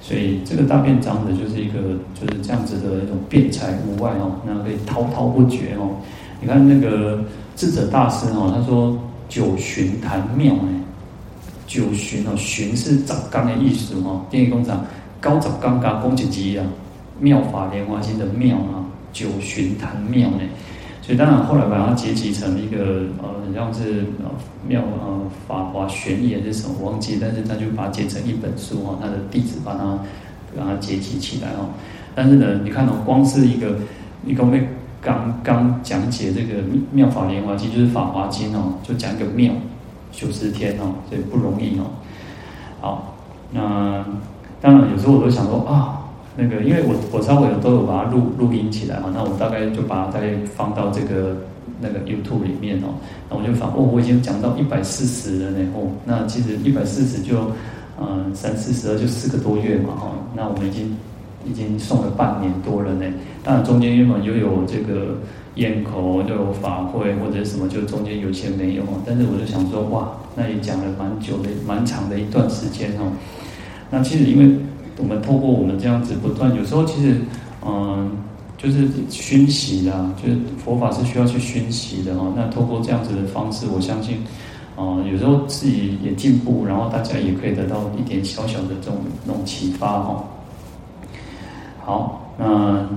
[0.07, 1.79] 所以这个大辩长者就是一个
[2.13, 5.97] 就是这样子的一种辩才无碍哦，那可以滔滔不绝哦。
[6.39, 7.23] 你看那个
[7.55, 8.95] 智者大师哦，他说
[9.27, 10.69] 九旬谈妙哎，
[11.65, 14.21] 九旬哦，旬是长刚的意思哦。
[14.29, 14.85] 电影工厂
[15.19, 16.63] 高长刚刚恭请吉啊，
[17.19, 20.41] 妙法莲华经的妙啊，九旬谈妙呢。
[21.05, 24.31] 所以当然后来把它结集成一个呃，好像是呃
[24.67, 29.99] 妙呃法华玄言是什么我忘记，但是他就把它结成一本书哦，他的弟子把它
[30.57, 31.69] 把它结集起来哦。
[32.15, 33.75] 但是呢，你看哦，光是一个
[34.25, 34.67] 一个为
[34.99, 39.53] 刚刚讲解这个妙法莲华经，就是法华经哦，就讲一个妙
[40.11, 41.85] 九十天哦，所以不容易哦。
[42.81, 43.15] 好，
[43.51, 44.03] 那
[44.59, 46.01] 当然有时候我都想说啊。
[46.37, 51.37] 那个，因为我我稍微都有把它录录音起来嘛，那我大概就把它再放到这个
[51.79, 57.51] 那个 YouTube 里面哦，那我就发哦，我已经讲到一百四十了呢哦，那其实一百四十就
[58.01, 60.97] 嗯三四十二就四个多月嘛哈，那我们已经
[61.45, 63.05] 已经送了半年多了呢，
[63.41, 65.19] 当然中间因为又有这个
[65.55, 73.13] 咽口又有法会或者什么，就中间有些没有，但是我就想说哇，那也讲了蛮久的蛮长的一段时间哦，
[73.89, 74.57] 那其实因为。
[74.97, 77.21] 我们透过我们这样子不断，有时候其实，
[77.65, 78.11] 嗯，
[78.57, 82.33] 就是熏习啦，就是佛法是需要去熏习的哦。
[82.35, 84.17] 那透过这样子的方式，我相信，
[84.75, 90.23] 啊、有时候自己也进步，然后大家也可以得到一点小小的这种那种启发哈。
[91.83, 92.87] 好，那。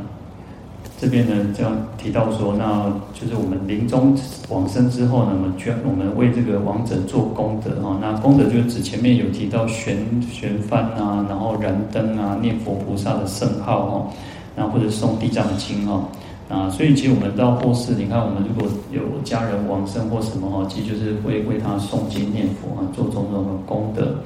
[1.01, 7.97] 这边呢，这样提到说，那就是我们临终往生之后呢，我们捐，我们为这个亡者做功德哈。
[8.01, 9.97] 那功德就是指前面有提到悬
[10.29, 14.11] 悬幡啊，然后燃灯啊，念佛菩萨的圣号哈，
[14.57, 16.03] 然后或者诵地藏经哈
[16.49, 16.69] 啊。
[16.69, 24.17] 所以其实我们到后世，你看我们如果有家人往生或什么哈，其实就是会为他诵经念佛啊，做种种的功德。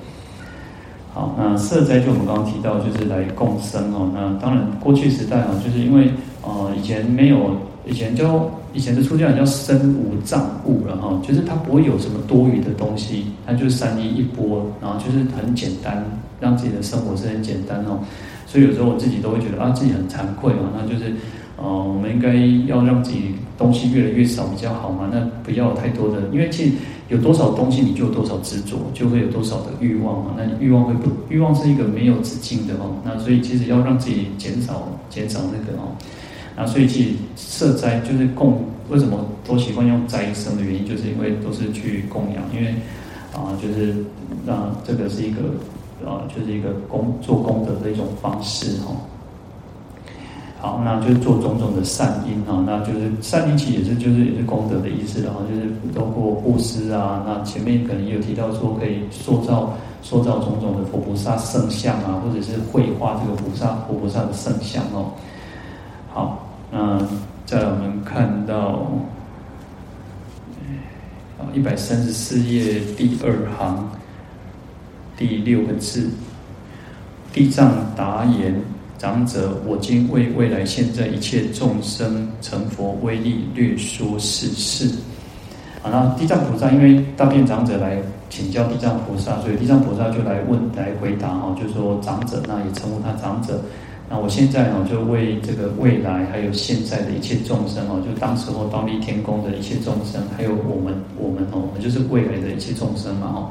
[1.13, 4.11] 好，那色灾就我们刚刚提到，就是来共生哦。
[4.15, 6.11] 那当然过去时代啊，就是因为。
[6.43, 16.05] 呃，以前没有，以前就以前的出家人叫身无障物了哈，就是他不会有什么多余的东西，他就是三衣一钵，然后就是很简单，
[16.41, 18.01] 让自己的生活是很简单哦。
[18.47, 21.13] 所以有时候我自己都会觉得啊，自己很惭愧嘛，那就是
[21.57, 22.35] 呃，我们应该
[22.67, 26.73] 要让自己东西越来越少比较好嘛，那不要太多的，因为其实
[27.09, 30.35] 有多少东西，你就有多少执着，就会有多少的欲望嘛。
[30.37, 32.97] 那你欲望会不，欲望是一个没有止境的哦。
[33.05, 35.95] 那所以其实要让自己减少减少那个哦。
[36.55, 42.75] 那所以其实设斋就是供，为什么都习惯用斋生的原因，就是因为都是去供养，因为
[43.33, 43.95] 啊，就是
[44.47, 45.41] 让这个是一个
[46.07, 48.95] 啊，就是一个功做功德的一种方式哈。
[50.61, 65.11] 好，那就是做种种的善因哈，那就是善因其实也是就是也是功德的意思，然后就是包括布施啊，那前面可能也有提到说可以塑造塑造种种的佛菩萨圣像啊，或者是绘画这个菩萨佛菩萨的圣像哦。
[66.15, 66.99] 好，那
[67.47, 68.87] 再来我们看到，
[71.39, 73.91] 啊，一百三十四页第二行
[75.17, 76.11] 第六个字，
[77.33, 78.55] 地藏答言：
[78.99, 84.95] 长者，我今为未来现在一切众生成佛威力略说是事。
[85.83, 87.97] 啊，那地藏菩萨因为大辩长者来
[88.29, 93.59] 请教地藏菩萨，所以地藏菩萨就来问来回答哈，就是说长者，那也称呼他长者。
[94.13, 103.49] 那我现在呢，就为这个未来还有现在的一切众生哦，就当时候忉利天宫的一切众生，还有我们我们哦，我们就是未来的一切众生嘛哦。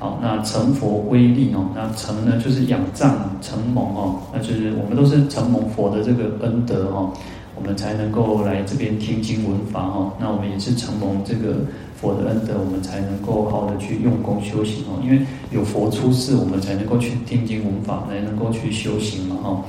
[0.00, 7.12] 好，那成佛威力哦，那成呢就是仰仗承蒙哦，那就是我们都是承蒙佛的这个恩德哦，
[7.54, 10.12] 我们才能够来这边听经闻法哦。
[10.18, 11.58] 那我们也是承蒙这个
[12.04, 15.00] 佛的恩德，我们才能够好好的去用功修行哦。
[15.02, 19.64] 因为有佛出世，我们才能够去听经闻法，才能够去修行嘛哦。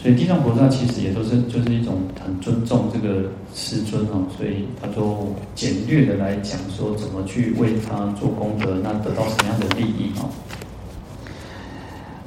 [0.00, 10.30] 所以地藏菩萨其实也都是就是一种很尊重这个师尊哦，所以他就简略的来讲说怎么去为他做功德，那得到什么样的利益哦。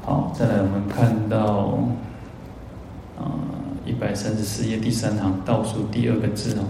[0.01, 1.79] 好，再来我们看到
[3.17, 3.31] 啊
[3.85, 6.63] 一百三十四页第三行倒数第二个字哦。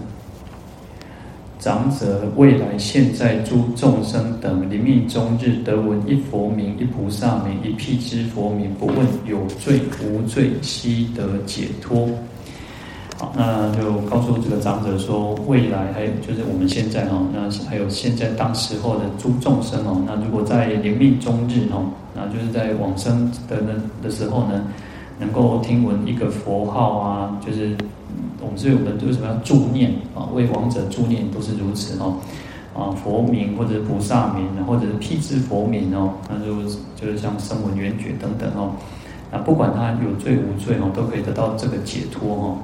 [1.58, 12.08] 长者，未来现在诸众生等临命终日得闻一佛名、一菩萨名、一辟支佛名，不问有罪无罪，悉得解脱。
[13.18, 23.72] 好，那就告诉这个长者说，未来还有就是我们现在哈，那还有现在当时候的诸众生哦，那如果在临命终日哦，那就是在往生的那
[24.06, 24.62] 的时候呢，
[25.18, 27.74] 能够听闻一个佛号啊，就是
[28.54, 30.28] 所以我们为什么要助念啊？
[30.34, 32.16] 为亡者助念都是如此哦。
[32.76, 36.62] 啊，佛名或者是菩萨名，或者是辟支佛名哦，那就
[36.94, 38.72] 就是像声闻缘觉等等哦。
[39.32, 42.56] 那不管他有罪无罪哦，都可以得到这个解脱哦。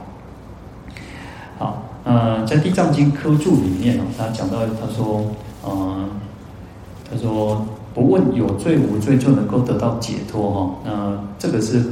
[1.58, 5.24] 好，呃，在《地藏经》科注里面哦，他讲到他说，
[5.64, 6.08] 呃，
[7.10, 7.64] 他说
[7.94, 10.74] 不问有罪无罪就能够得到解脱哈。
[10.84, 11.90] 那这个是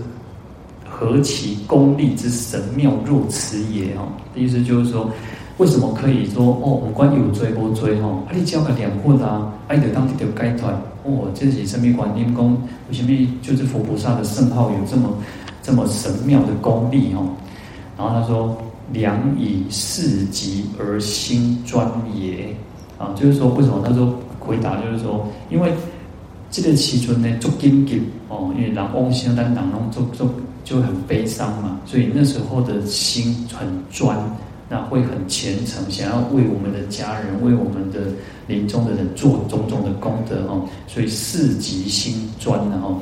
[1.01, 4.07] 何其功利之神妙若此也哈。
[4.37, 5.11] 意思就是说。
[5.57, 6.81] 为什么可以说哦？
[6.87, 10.71] 我管有罪无罪吼，啊，你只要个念佛啊，啊，你当得到解脱
[11.05, 11.29] 哦。
[11.35, 12.57] 这是什么观音功？
[12.89, 13.11] 为什么
[13.43, 15.11] 就是佛菩萨的圣号有这么
[15.63, 17.29] 这么神妙的功力哦？
[17.99, 18.57] 然后他说
[18.91, 22.57] ：“良以事极而心专也
[22.97, 23.83] 啊，就是说为什么？
[23.87, 25.75] 他说回答就是说，因为
[26.51, 30.25] 这个时阵呢，足紧急哦，因为人往生，但人拢就就
[30.71, 34.17] 就很悲伤嘛，所以那时候的心很专。”
[34.73, 38.03] 那会很虔诚，想要为我们的家人、为我们的
[38.47, 42.97] 临终的人做种种的功德哦，所以四极心专的哦。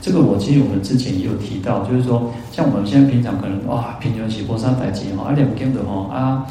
[0.00, 6.44] 这个我其实我们之前也有提到，就是说，像我们现在平常可能哇，平常起波山台阶哈，啊两根的哈啊，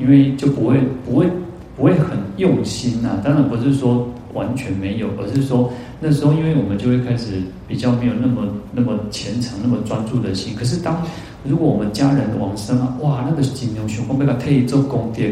[0.00, 1.30] 因为就不会不会
[1.76, 3.20] 不会很用心呐。
[3.22, 10.54] 当然不是说完全没有，而是说那时候因为我们就会开始比较没有那么那么虔诚、那么专注的心。
[10.54, 11.02] 可是当
[11.42, 15.22] 如果我们家人往生啊，哇，那个金牛熊，我们要替做功德，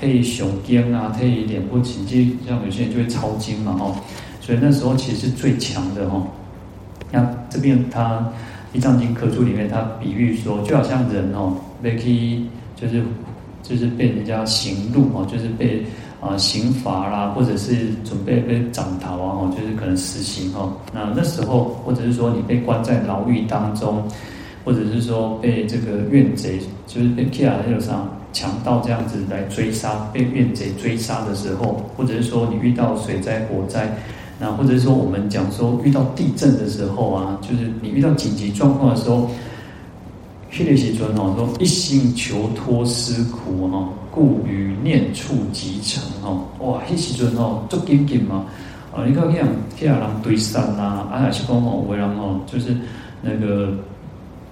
[0.00, 3.96] 替上经啊，替脸部奇迹，像有些人就会抄经嘛，吼，
[4.40, 6.26] 所以那时候其实是最强的，吼。
[7.10, 8.18] 那这边他
[8.72, 12.40] 《地藏经》科注里面，他比喻说，就好像人哦，被去
[12.74, 13.02] 就是
[13.62, 15.84] 就是被人家行路哦，就是被
[16.22, 20.72] 啊刑罚啦，或者是准备被斩头啊，哦，就是可能死刑哦。
[20.94, 24.02] 那那时候，或者是说你被关在牢狱当中。
[24.64, 28.00] 或者是说被这个怨贼，就是被 Kia 那种啥
[28.32, 33.92] 强盗这样子来追杀，被怨贼追杀的时候，或者是说你遇到水灾、火灾，
[34.38, 39.28] 那或者是说我们讲说遇到地震的时候啊，就是你遇到紧急状况的时候，
[40.52, 48.44] 迄个时阵哦说一心求脱思苦哈，故于念处即成哦，哇，希利希尊哦足紧紧嘛，
[48.94, 52.76] 啊，你看这样人堆山啦，啊还是讲哦，为人哦，就是
[53.22, 53.72] 那个。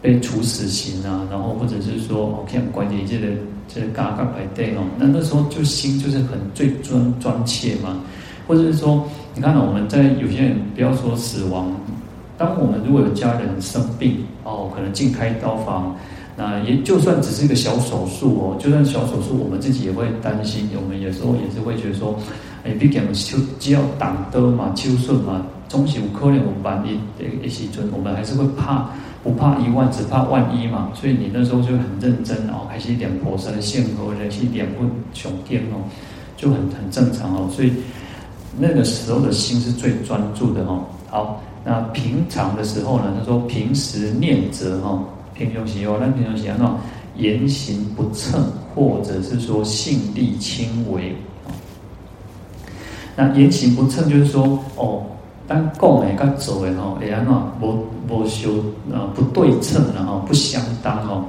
[0.03, 3.37] 被处死刑啊，然后或者是说，OK，关键这个
[3.69, 8.01] 这个嘎嘎排队哦，那那时候就心就是很最专专切嘛，
[8.47, 11.71] 或者是说，你看到我们在有些人不要说死亡，
[12.40, 15.94] 当我们如果有家人生病哦，可能进开刀房，
[16.38, 22.18] 那也就算只是一个小手术哦，就算小手术，我们自己也会担心，我们有时候也是会觉得说，
[22.64, 26.98] 哎，毕竟就只要挡得嘛，手术嘛，总是有可能我们万一
[27.44, 28.88] 一时阵，我们还是会怕。
[29.22, 30.90] 不怕一万，只怕万一嘛。
[30.94, 35.85] 所以你那时候就很认真哦，还是一点菩萨的性格，或者是一点不雄天哦，
[36.38, 37.46] 就很很正常哦。
[37.53, 37.70] 所以
[38.59, 40.83] 那个时候的心是最专注的哦。
[41.11, 43.14] 好，那平常的时候呢？
[43.18, 45.03] 他说平时念则哈，
[45.35, 46.77] 平常时哦，那平常时啊，那
[47.23, 48.44] 言行不称，
[48.75, 51.14] 或者是说性力轻微。
[53.16, 55.03] 那言行不称就是说哦。
[55.53, 58.49] 但讲诶，跟做诶吼，会安怎无无相
[58.92, 61.25] 呃不对称然后不相当吼，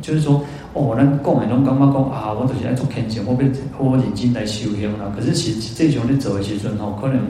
[0.00, 0.40] 就是说
[0.72, 5.12] 哦，咱讲诶拢感觉讲啊，我就是爱做虔诚，我要我认真来修行啦。
[5.14, 7.20] 可是其实这种咧做诶时阵吼，可能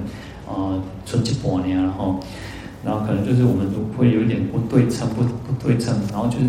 [0.48, 2.18] 呃剩一半年然后，
[2.84, 6.44] 然后可能就是我们都会有一点不对称，不不对称，然后就是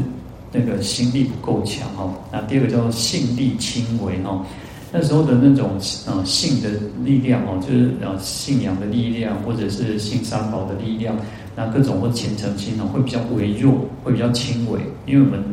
[0.52, 2.14] 那个心力不够强吼。
[2.32, 4.46] 那第二个叫做性力轻微吼。
[4.92, 6.70] 那时候的那种呃信的
[7.04, 11.16] 力量哦，就是呃信仰的力量，或者是信三宝的力量，
[11.56, 14.80] 那各种或虔诚心哦，会比较微弱，会比较轻微。
[15.06, 15.44] 因为我们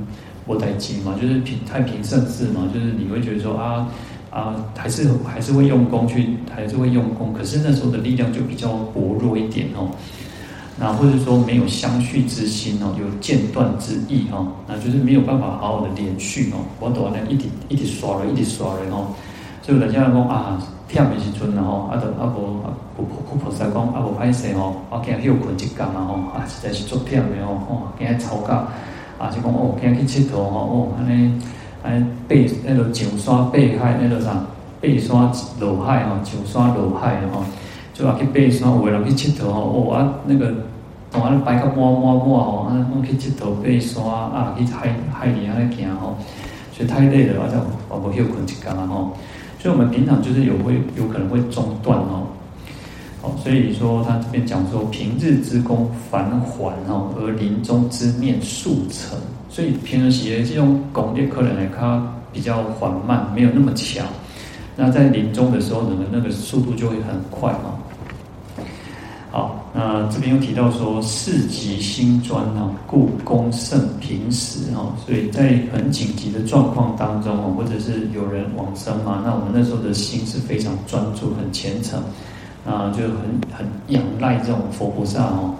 [0.46, 3.87] 佛台经嘛，就是平太平盛世嘛，就是你会觉得说啊
[4.37, 9.88] 啊，还是还是会用功去，还是会用功，可是那时候的力量就比较薄弱一点哦。
[10.79, 16.61] 那或者说没有相续之心哦，有间断之意哦，那就是没有办法好好的连续哦。
[16.78, 19.09] 我都呢一直一直刷了，一直刷了哦。
[19.62, 20.62] 所以人家讲啊，
[20.93, 28.53] 忝的时阵然后啊，都啊无啊，菩菩菩萨讲啊无歹势吼，我今日休困一觉嘛吼，啊实在是足忝的吼，哦，今日吵架
[29.16, 31.41] 啊，就讲哦，今日去佚佗哦，哦，安尼
[31.87, 32.34] 安尼爬
[32.66, 34.45] 那个上山爬海那个啥，
[34.82, 35.30] 爬山
[35.61, 37.45] 落海吼，上山落海吼，
[37.95, 40.53] 就啊去爬山，有个人去佚佗吼，哦啊那个
[41.12, 46.16] 同安尼摆个满满满吼，啊，拢去佚佗爬山啊，去海海里安尼行吼，
[46.72, 47.57] 所以太累了，我就
[47.89, 49.12] 我无休困一觉啊吼。
[49.59, 52.26] 所以我们平常就是有会有可能会中断哦，
[53.22, 59.18] 哦，所以说他这边讲说，平日之功繁缓哦，而临终之念速成。
[59.57, 64.07] 所以平日时的这种功业可能呢，它比较缓慢，没有那么强。
[64.76, 67.72] 那在临终的时候，呢，那个速度就会很快嘛。
[69.30, 74.94] 好，那这边又提到说，事急心专啊，故功胜平时哈。
[75.07, 81.98] 所以在很紧急的状况当中哦，或者是有人往生嘛，那我们那时候的心是非常专注、很虔诚
[82.66, 85.54] 啊，就很很仰赖这种佛菩萨哦。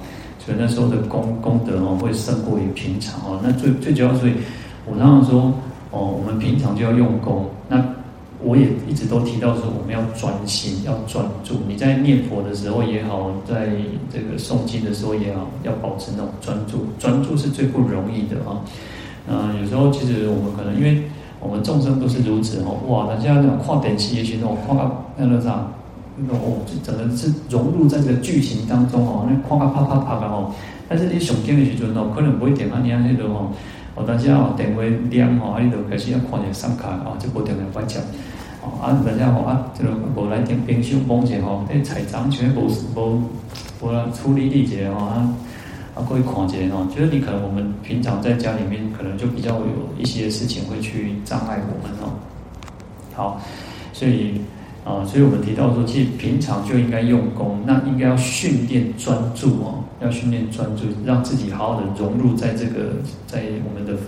[0.47, 3.40] 所以那时候的功功德哦，会胜过于平常哦。
[3.42, 4.32] 那最最主要，所以
[4.86, 5.53] 我常常说
[5.90, 7.47] 哦，我们平常就要用功。
[7.68, 7.84] 那
[8.40, 11.55] 我也一直都提到说，我们要专心，要专注。
[11.66, 13.70] 你在念佛的时候也好，在
[14.12, 16.86] 这个诵经的时候也好，要保持那种专注。
[16.97, 18.62] 专注是最不容易的啊。
[19.28, 21.03] 嗯，有时候其实我们可能因为
[21.40, 25.66] 我们众生都是如此哦，哇，人家那种跨点期也许那种跨那个啥。
[26.31, 30.51] 哦，就整个是融入在这个剧情当中哦，那啪啪啪啪啪的哦。
[30.89, 33.53] 但是你上镜的时阵哦，可能不会点啊，你看那个哦，
[33.95, 38.03] 哦，大家哦，点位亮哦，啊，你就开始要看点上卡哦，就不点来关讲
[38.62, 42.62] 哦，啊，大家哦啊，这个无来点冰箱崩解哦，那彩章全部
[42.95, 43.23] 无
[43.83, 45.29] 无了处理理解哦，啊，
[45.95, 49.67] 啊，各位看见哦，就是你可能我们平常在家里面可能就比较有
[49.99, 52.14] 一些事情会去障碍我们哦。
[53.12, 53.41] 好，
[53.93, 54.41] 所以。
[54.87, 62.95] 啊，所以我们提到说，其实平常就应该用功，那应该要训练专注哦，要训练专注，让自己好好的融入在这个
[63.26, 64.01] 在我们的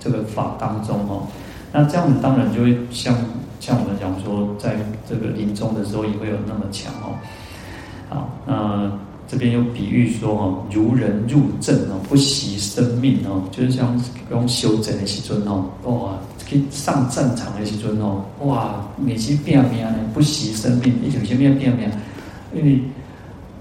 [0.00, 1.28] 这个法当中哦。
[1.70, 3.14] 那这样子当然就会像
[3.60, 4.74] 像我们讲说，在
[5.06, 7.12] 这个临终的时候也会有那么强哦。
[8.08, 8.90] 好，那
[9.28, 16.14] 这边有比喻说哦，如人入阵哦，不惜生命哦，就是像用修整的时尊哦，哇。
[16.70, 21.88] 上战场的时阵哦，哇，每次拼命呢，不惜生命，你就先要拼命，
[22.54, 22.80] 因为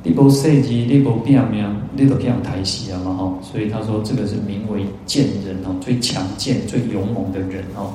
[0.03, 1.63] 你无设计，你无拼命，
[1.95, 7.93] 你都这样抬起了嘛吼，所以他说这个是名为健人哦，最强健、最勇猛的人哦。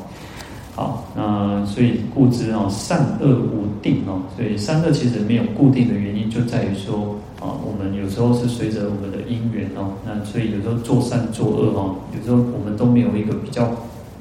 [0.74, 13.70] 好，那所以故知哦，善恶无定哦，所以善恶其实没有固定的原因，就在于说啊，我们有时候是随着我们的因缘哦，那所以有时候做善做恶哦，有时候我们都没有一个比较。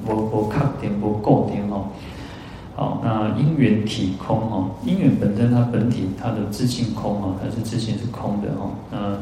[0.06, 1.88] 不不确定不固定哦，
[2.76, 8.70] 好，那因缘体空哦，因缘本身它本体它的自性空哦，它是自性是空的哦。
[8.90, 9.18] 那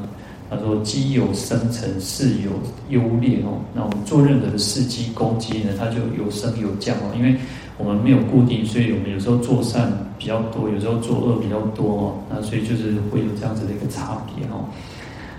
[0.51, 2.51] 他说机有生成，事有
[2.91, 3.59] 优劣哦。
[3.75, 7.11] 那我们做任何的事机攻击呢，它就有升有降哦。
[7.17, 7.35] 因为
[7.79, 12.15] 我们没有固定，所以我们有时候做善比较多，有时候做恶比较多哦。
[12.29, 14.69] 那所以就是会有这样子的一个差别哦。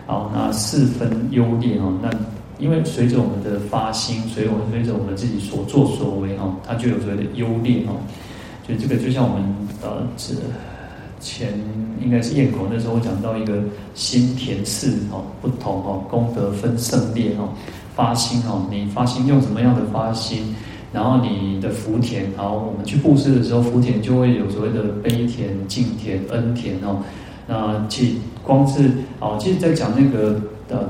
[0.07, 2.09] 好，那四分优劣哦，那。
[2.57, 7.99] 因为随着我们的发心，随我们随着我们自己所作所为哈，它就有所谓的优劣哦。
[8.65, 9.43] 所以这个就像我们
[9.81, 10.33] 呃，之
[11.19, 11.53] 前
[12.01, 13.61] 应该是燕口那时候讲到一个
[13.93, 17.49] 心田事哦，不同哦，功德分胜劣哦。
[17.93, 20.55] 发心哦，你发心用什么样的发心，
[20.91, 26.97] 然后你的福田，然后，我们去布施的时候，福田就会有所谓的悲田、敬田、恩田哦。
[27.47, 30.33] 那其光是哦，其实在讲那个
[30.67, 30.89] 的呃。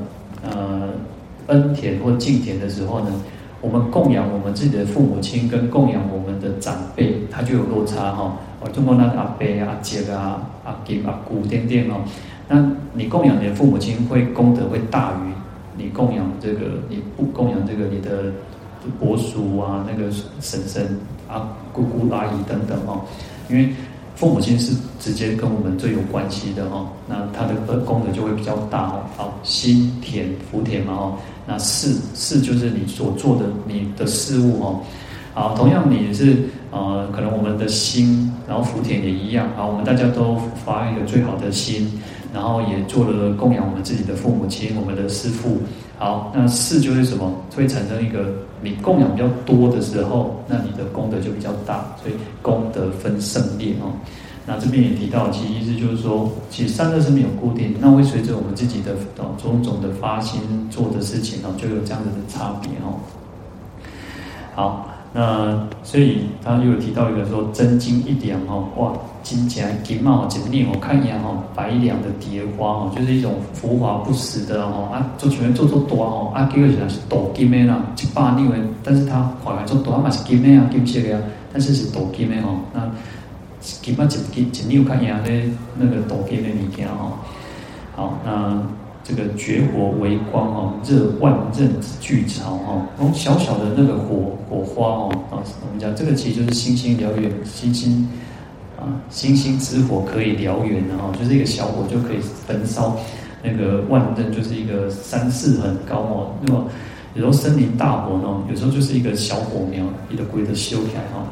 [1.47, 3.11] 恩田或敬田的时候呢，
[3.61, 8.37] 我们供养我们自己的父母亲，跟供养我们的长辈，他就有落差哈。
[8.61, 12.01] 哦，中国那个阿伯啊、阿姐啊、阿金、阿姑、点点哦，
[12.47, 15.33] 那你供养你的父母亲，会功德会大于
[15.77, 18.31] 你供养这个，你不供养这个你的
[18.99, 23.01] 伯叔啊、那个婶婶、阿姑姑、阿姨等等哦，
[23.49, 23.69] 因为。
[24.15, 29.03] 父母亲是直接跟我们最有关系的哦，那它的功能就会比较大哦。
[29.17, 31.13] 好，心田福田嘛哦，
[31.45, 34.79] 那事事就是你所做的你的事物哦。
[35.33, 36.37] 好，同样你是
[36.71, 39.49] 呃，可能我们的心，然后福田也一样。
[39.57, 41.91] 好，我们大家都发一个最好的心，
[42.35, 45.57] 然后也做了供养我们自己的父母亲，我们的师父。
[45.97, 47.31] 好，那四就是什么？
[47.55, 48.25] 会产生一个。
[48.61, 53.93] 你供养比较多的时候，那你的功德就比较大，所以功德分胜劣哦。
[54.45, 58.95] 那这边也提到，其实意思就是说，其实善恶是没有固定，那会随着我们自己的
[59.37, 62.99] 种种的发心做的事情哦，就有这样子的差别哦。
[64.55, 64.89] 好。
[65.17, 68.91] 那所以他又提到一个说真金一两哦，哇，
[69.23, 82.81] 金钱金嘛，金链我看一眼哦，百两的蝶花哦，就是一种浮华不实的哦啊，做全做做多哦啊，几个是镀金的啦，一百两的，但是他画来做多嘛是金的啊，金色的啊，但是是镀金的哦，那
[83.61, 84.03] 金嘛
[84.35, 87.13] 一金一两看一眼咧，那个镀金的物件哦，
[87.95, 88.61] 好那。
[89.07, 98.09] 这个绝火为光哦，热万仞之巨潮哦，从小小的那个火火花哦啊，我们讲这个其实就是星星燎原，星星
[98.79, 102.97] 啊，星星之火可以燎原，然后就是一个小火就可以焚烧
[103.43, 106.33] 那个万仞，就是一个山势很高哦。
[106.41, 106.65] 那么
[107.13, 111.31] 有时候森林大火呢，有时候就是一个小火苗，一个鬼的修起来哈。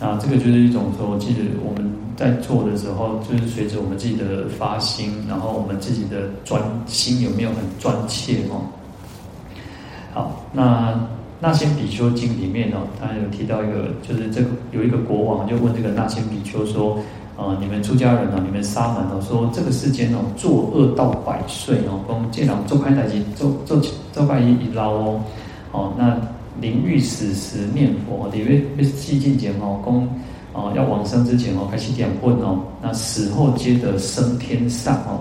[0.00, 8.62] 那这个就是一种说，其实我们在做的时候，就是随着我们自己的发心，然后我们自己的专心有没有很专切哦。
[10.14, 10.98] 好，那。
[11.40, 16.96] 那些比丘经里面哦，他有提到一个，就是这个有一个国王就问这个那些比丘说，
[17.36, 23.80] 啊、呃，你们出家人哦，你们沙门哦，说这个世间哦，作恶到百岁哦，讲这人做歹代志，做做
[24.12, 25.20] 做歹一一捞哦，
[25.70, 26.16] 哦，那
[26.60, 30.08] 临欲死时念佛，里面被细进前哦，讲
[30.52, 35.20] 哦要往生之前哦，开始点问哦，那死后皆得升天上哦。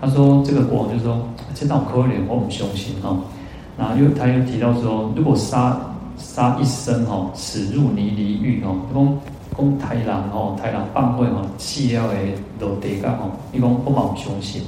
[0.00, 1.20] 他说这个国王就说，
[1.54, 3.18] 这道可怜，我不相信哦。
[3.76, 5.80] 那又他又提到说，如果杀
[6.16, 9.18] 杀一生哦，死入泥犁狱哦，讲
[9.56, 14.62] 讲豺狼哦，豺狼放会哦，弃了诶落地干哦，伊讲不毛凶险。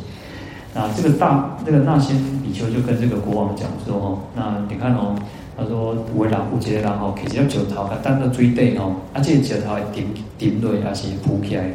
[0.72, 5.14] 那这个大这个那仙比丘就跟这个国王讲说哦，那你看哦，
[5.60, 10.06] 他说有的人有一个人哦，其实石头，但个水底哦，啊这个石头会顶
[10.38, 11.70] 顶落还是浮起来？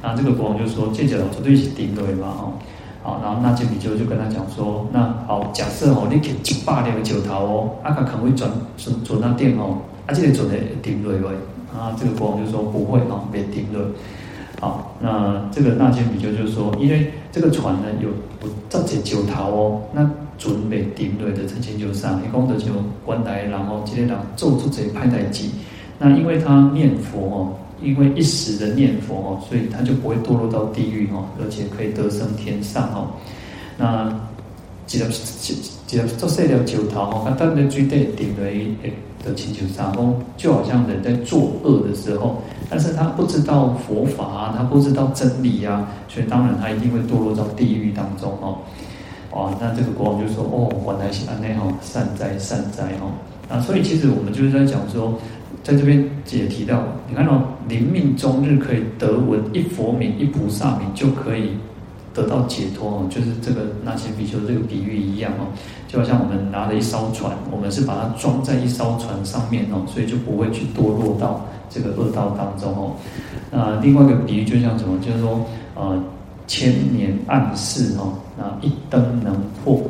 [0.00, 2.52] 那这个国王就说，这石头绝对是顶落嘛哦。
[3.02, 11.34] 好，然后那仙比丘就跟他讲说，那好，假设哦，你捡一百粒石头哦，啊，他可能会转转转那点哦，啊，这个转的顶落位，
[11.76, 13.82] 啊，这个国王就说不会哦，别顶落。
[14.60, 18.08] 好，那这个那仙比丘就说，因为这个船呢有
[18.38, 20.08] 不这些石头哦，那
[20.38, 22.66] 准备顶落的成千就上，一共的就
[23.04, 25.50] 关来，然后这些人做出这些派代机，
[25.98, 27.52] 那因为他念佛哦。
[27.82, 33.08] 因为一时的念佛哦，所以他就不会堕落到地狱哦，而且可以得生天上哦。
[33.76, 34.10] 那
[34.86, 35.54] 几条几
[35.86, 38.74] 几条做细条九条哦，他当然最对顶为
[39.22, 48.56] 的请求上哦，就好像人在作恶的时候，但是他不知道佛法啊，他不知道真理啊，所以当然他一定会堕落到地狱当中哦。
[49.32, 53.10] 哇，那这个国王就说哦，原来是安内哦，善哉善哉哦。
[53.48, 55.18] 那所以其实我们就是在讲说。
[55.62, 55.98] 在这边
[56.30, 61.50] 也提到，你看到临命终日可以得闻一佛名、一菩萨名，就可以
[62.14, 63.06] 得到解脱哦。
[63.10, 65.50] 就是这个那仙比丘这个比喻一样哦，
[65.88, 72.92] 就好像我们拿了一艘船，我们是把它装在一艘船上面哦，所以就不会去堕落到这个恶道当中哦。
[73.50, 74.96] 那另外一个比喻就像什么？
[75.00, 76.00] 就是说，呃，
[76.46, 79.34] 千年暗示哦，啊一灯能
[79.64, 79.82] 破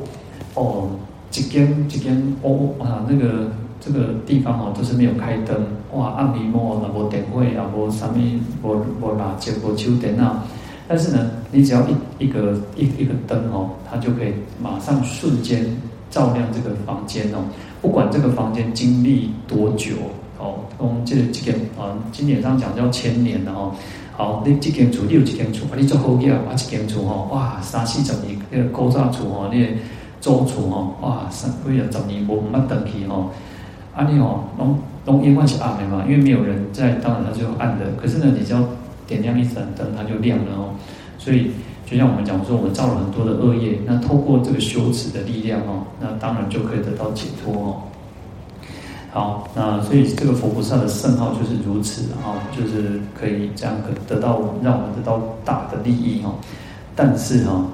[0.55, 0.89] 哦，
[1.33, 3.51] 一间一间哦啊那个。
[3.79, 5.55] 这个地方哦，都是没有开灯，
[5.93, 8.19] 哇，暗迷蒙啊，无电火啊，无啥物，
[8.67, 10.43] 无无蜡烛，无手电啊。
[10.89, 15.65] 但是呢，你只要一一个一一个灯哦，它就可以马上瞬间
[16.11, 17.45] 照亮这个房间哦。
[17.81, 19.93] 不管这个房间经历多久
[20.41, 23.73] 哦，从这这间啊，经典上讲叫千年的哦。
[24.17, 29.69] 好，你这间厝你有几间厝，你做好几啊，一间厝哦，哇，三四十年那个古早厝哦，你
[30.23, 33.29] 租厝哦，哇，三几啊十年无乜登去哦。
[33.95, 37.93] 阿尼哦，龙龙因为是暗的嘛，因为没有人在，当然它就暗的。
[38.01, 38.65] 可是呢，你只要
[39.07, 40.71] 点亮一盏灯，它就亮了哦。
[41.19, 41.51] 所以
[41.85, 47.83] 就像我们讲说，我们造了很多的恶业，那透过这个修持的力量哦，那当然就可以得到解脱哦。
[49.17, 56.35] 好，那所以这个佛菩萨的圣号就是如此啊，就是可以这样可得到让我们得到大的利益哦。
[56.95, 57.65] 但是哈，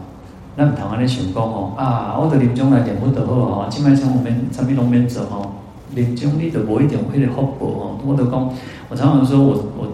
[0.55, 5.51] 那台湾的想讲哦啊，我的临终来点不得好哦，今麦像我们产品龙门走哦。
[5.97, 8.49] 临终你都无一点会的福报哦，我都讲，
[8.89, 9.89] 我常常说我我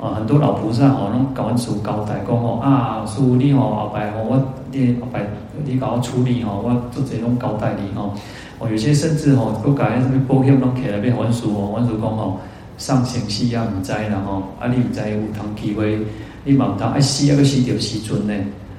[0.00, 4.42] 啊很多老菩萨吼，拢搞完事交代讲吼啊，师父你吼后摆吼我
[4.72, 5.26] 你后摆
[5.64, 8.14] 你搞我处理吼，我做这种交代你吼，
[8.58, 12.38] 哦有些甚至吼，佫改什么保险拢起来变还俗哦，还俗讲吼
[12.78, 15.98] 上前死也毋知啦吼，啊你毋知有通机会，
[16.44, 18.32] 你嘛毋通爱死抑搁死着时阵呢，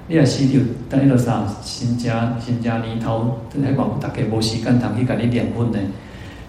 [0.08, 0.60] 你若死着
[0.90, 5.78] 等迄个啥新家新家年头，迄个大家无时间通去甲你念佛呢。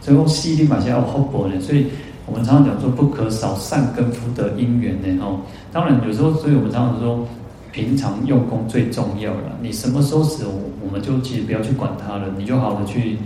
[0.01, 1.87] 所以讲，吸引马些要福报的，所以
[2.33, 5.39] 我们常常讲说，不可少善根福德因缘呢哦。
[5.71, 7.29] 当然，有时候，所以我们常常说，
[7.73, 9.53] 平常用功最重要了。
[9.61, 10.47] 你什么时候死，
[10.83, 13.19] 我们就其实不要去管它了，你就好好的去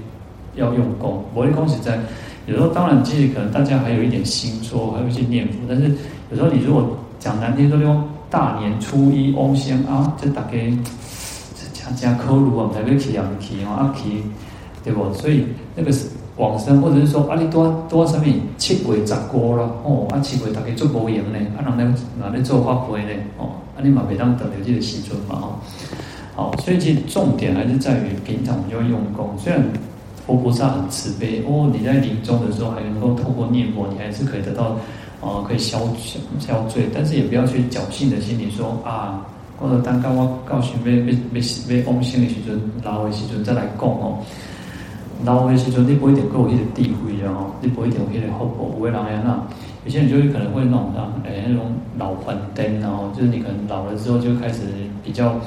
[0.56, 1.24] 要用功。
[1.34, 2.00] 我的恭喜在
[2.46, 5.84] 有时候，当然，其实可能大家还有一点心说，还有一些念佛，但是
[6.32, 10.68] 有时候你如果讲难听说，用大年初一翁先啊，这大概
[11.72, 14.20] 加加科鲁啊，才会起阳气哦，阿气
[14.82, 15.12] 对不？
[15.14, 15.46] 所以
[15.76, 16.08] 那个是。
[16.36, 18.24] 往生，或者是说啊，你多多什么
[18.58, 25.56] 七月十过了哦，啊七月大家做无闲呢，啊人咧哪咧做发会呢哦，啊你嘛袂当得了这个时阵嘛哦，
[26.34, 29.30] 好，所以其实重点还是在于平常就要用功。
[29.38, 29.64] 虽然
[30.26, 34.76] 佛菩萨很慈悲哦，你在临终的时候还能够透过念佛，你还是可以得到
[35.22, 39.24] 哦，可以消消消罪，但是也不要去侥幸的心理说啊，
[39.58, 44.18] 我者等到我到时要要要要往生的时阵，老的时阵再来讲哦。
[45.24, 48.78] 老的时阵你不一定够有迄个智慧哦，你不一定有迄个福报。
[48.78, 49.42] 有的人呀，那
[49.84, 54.62] 有些人就会可能会那种啊，诶、那种老还灯哦，就是你可能老了之后就开始
[55.02, 55.40] 比较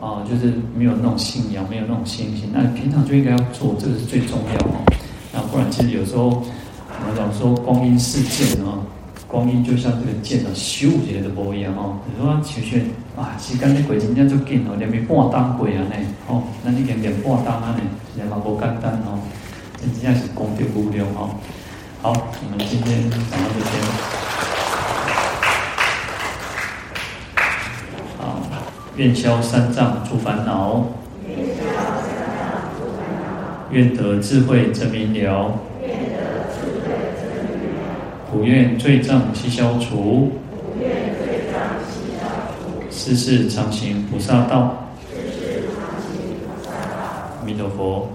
[0.00, 2.50] 啊，就是没有那种信仰，没有那种信心。
[2.52, 4.80] 那平常就应该要做，这个是最重要哦。
[5.32, 8.78] 那不然其实有时候我们讲说光阴似箭哦。
[9.28, 11.98] 光阴就像这个箭啊，咻一下就无一样哦。
[12.06, 12.82] 你说求学
[13.16, 15.96] 啊，时间的过真正足紧哦，连咪半当过啊呢，
[16.28, 17.80] 哦，那你连连半当啊呢，
[18.16, 19.18] 也嘛无简单哦，
[19.80, 21.30] 真正是功德无量哦。
[22.02, 23.72] 好，我们今天讲到这边。
[28.18, 28.38] 好，
[28.94, 30.86] 愿消三障诸烦恼，
[33.72, 35.58] 愿得智慧真明了。
[38.36, 45.74] 普愿罪障悉消除，普愿罪障悉消除，世世常行菩萨道，世世常
[46.12, 46.98] 行菩萨道，
[47.40, 48.10] 阿弥陀佛。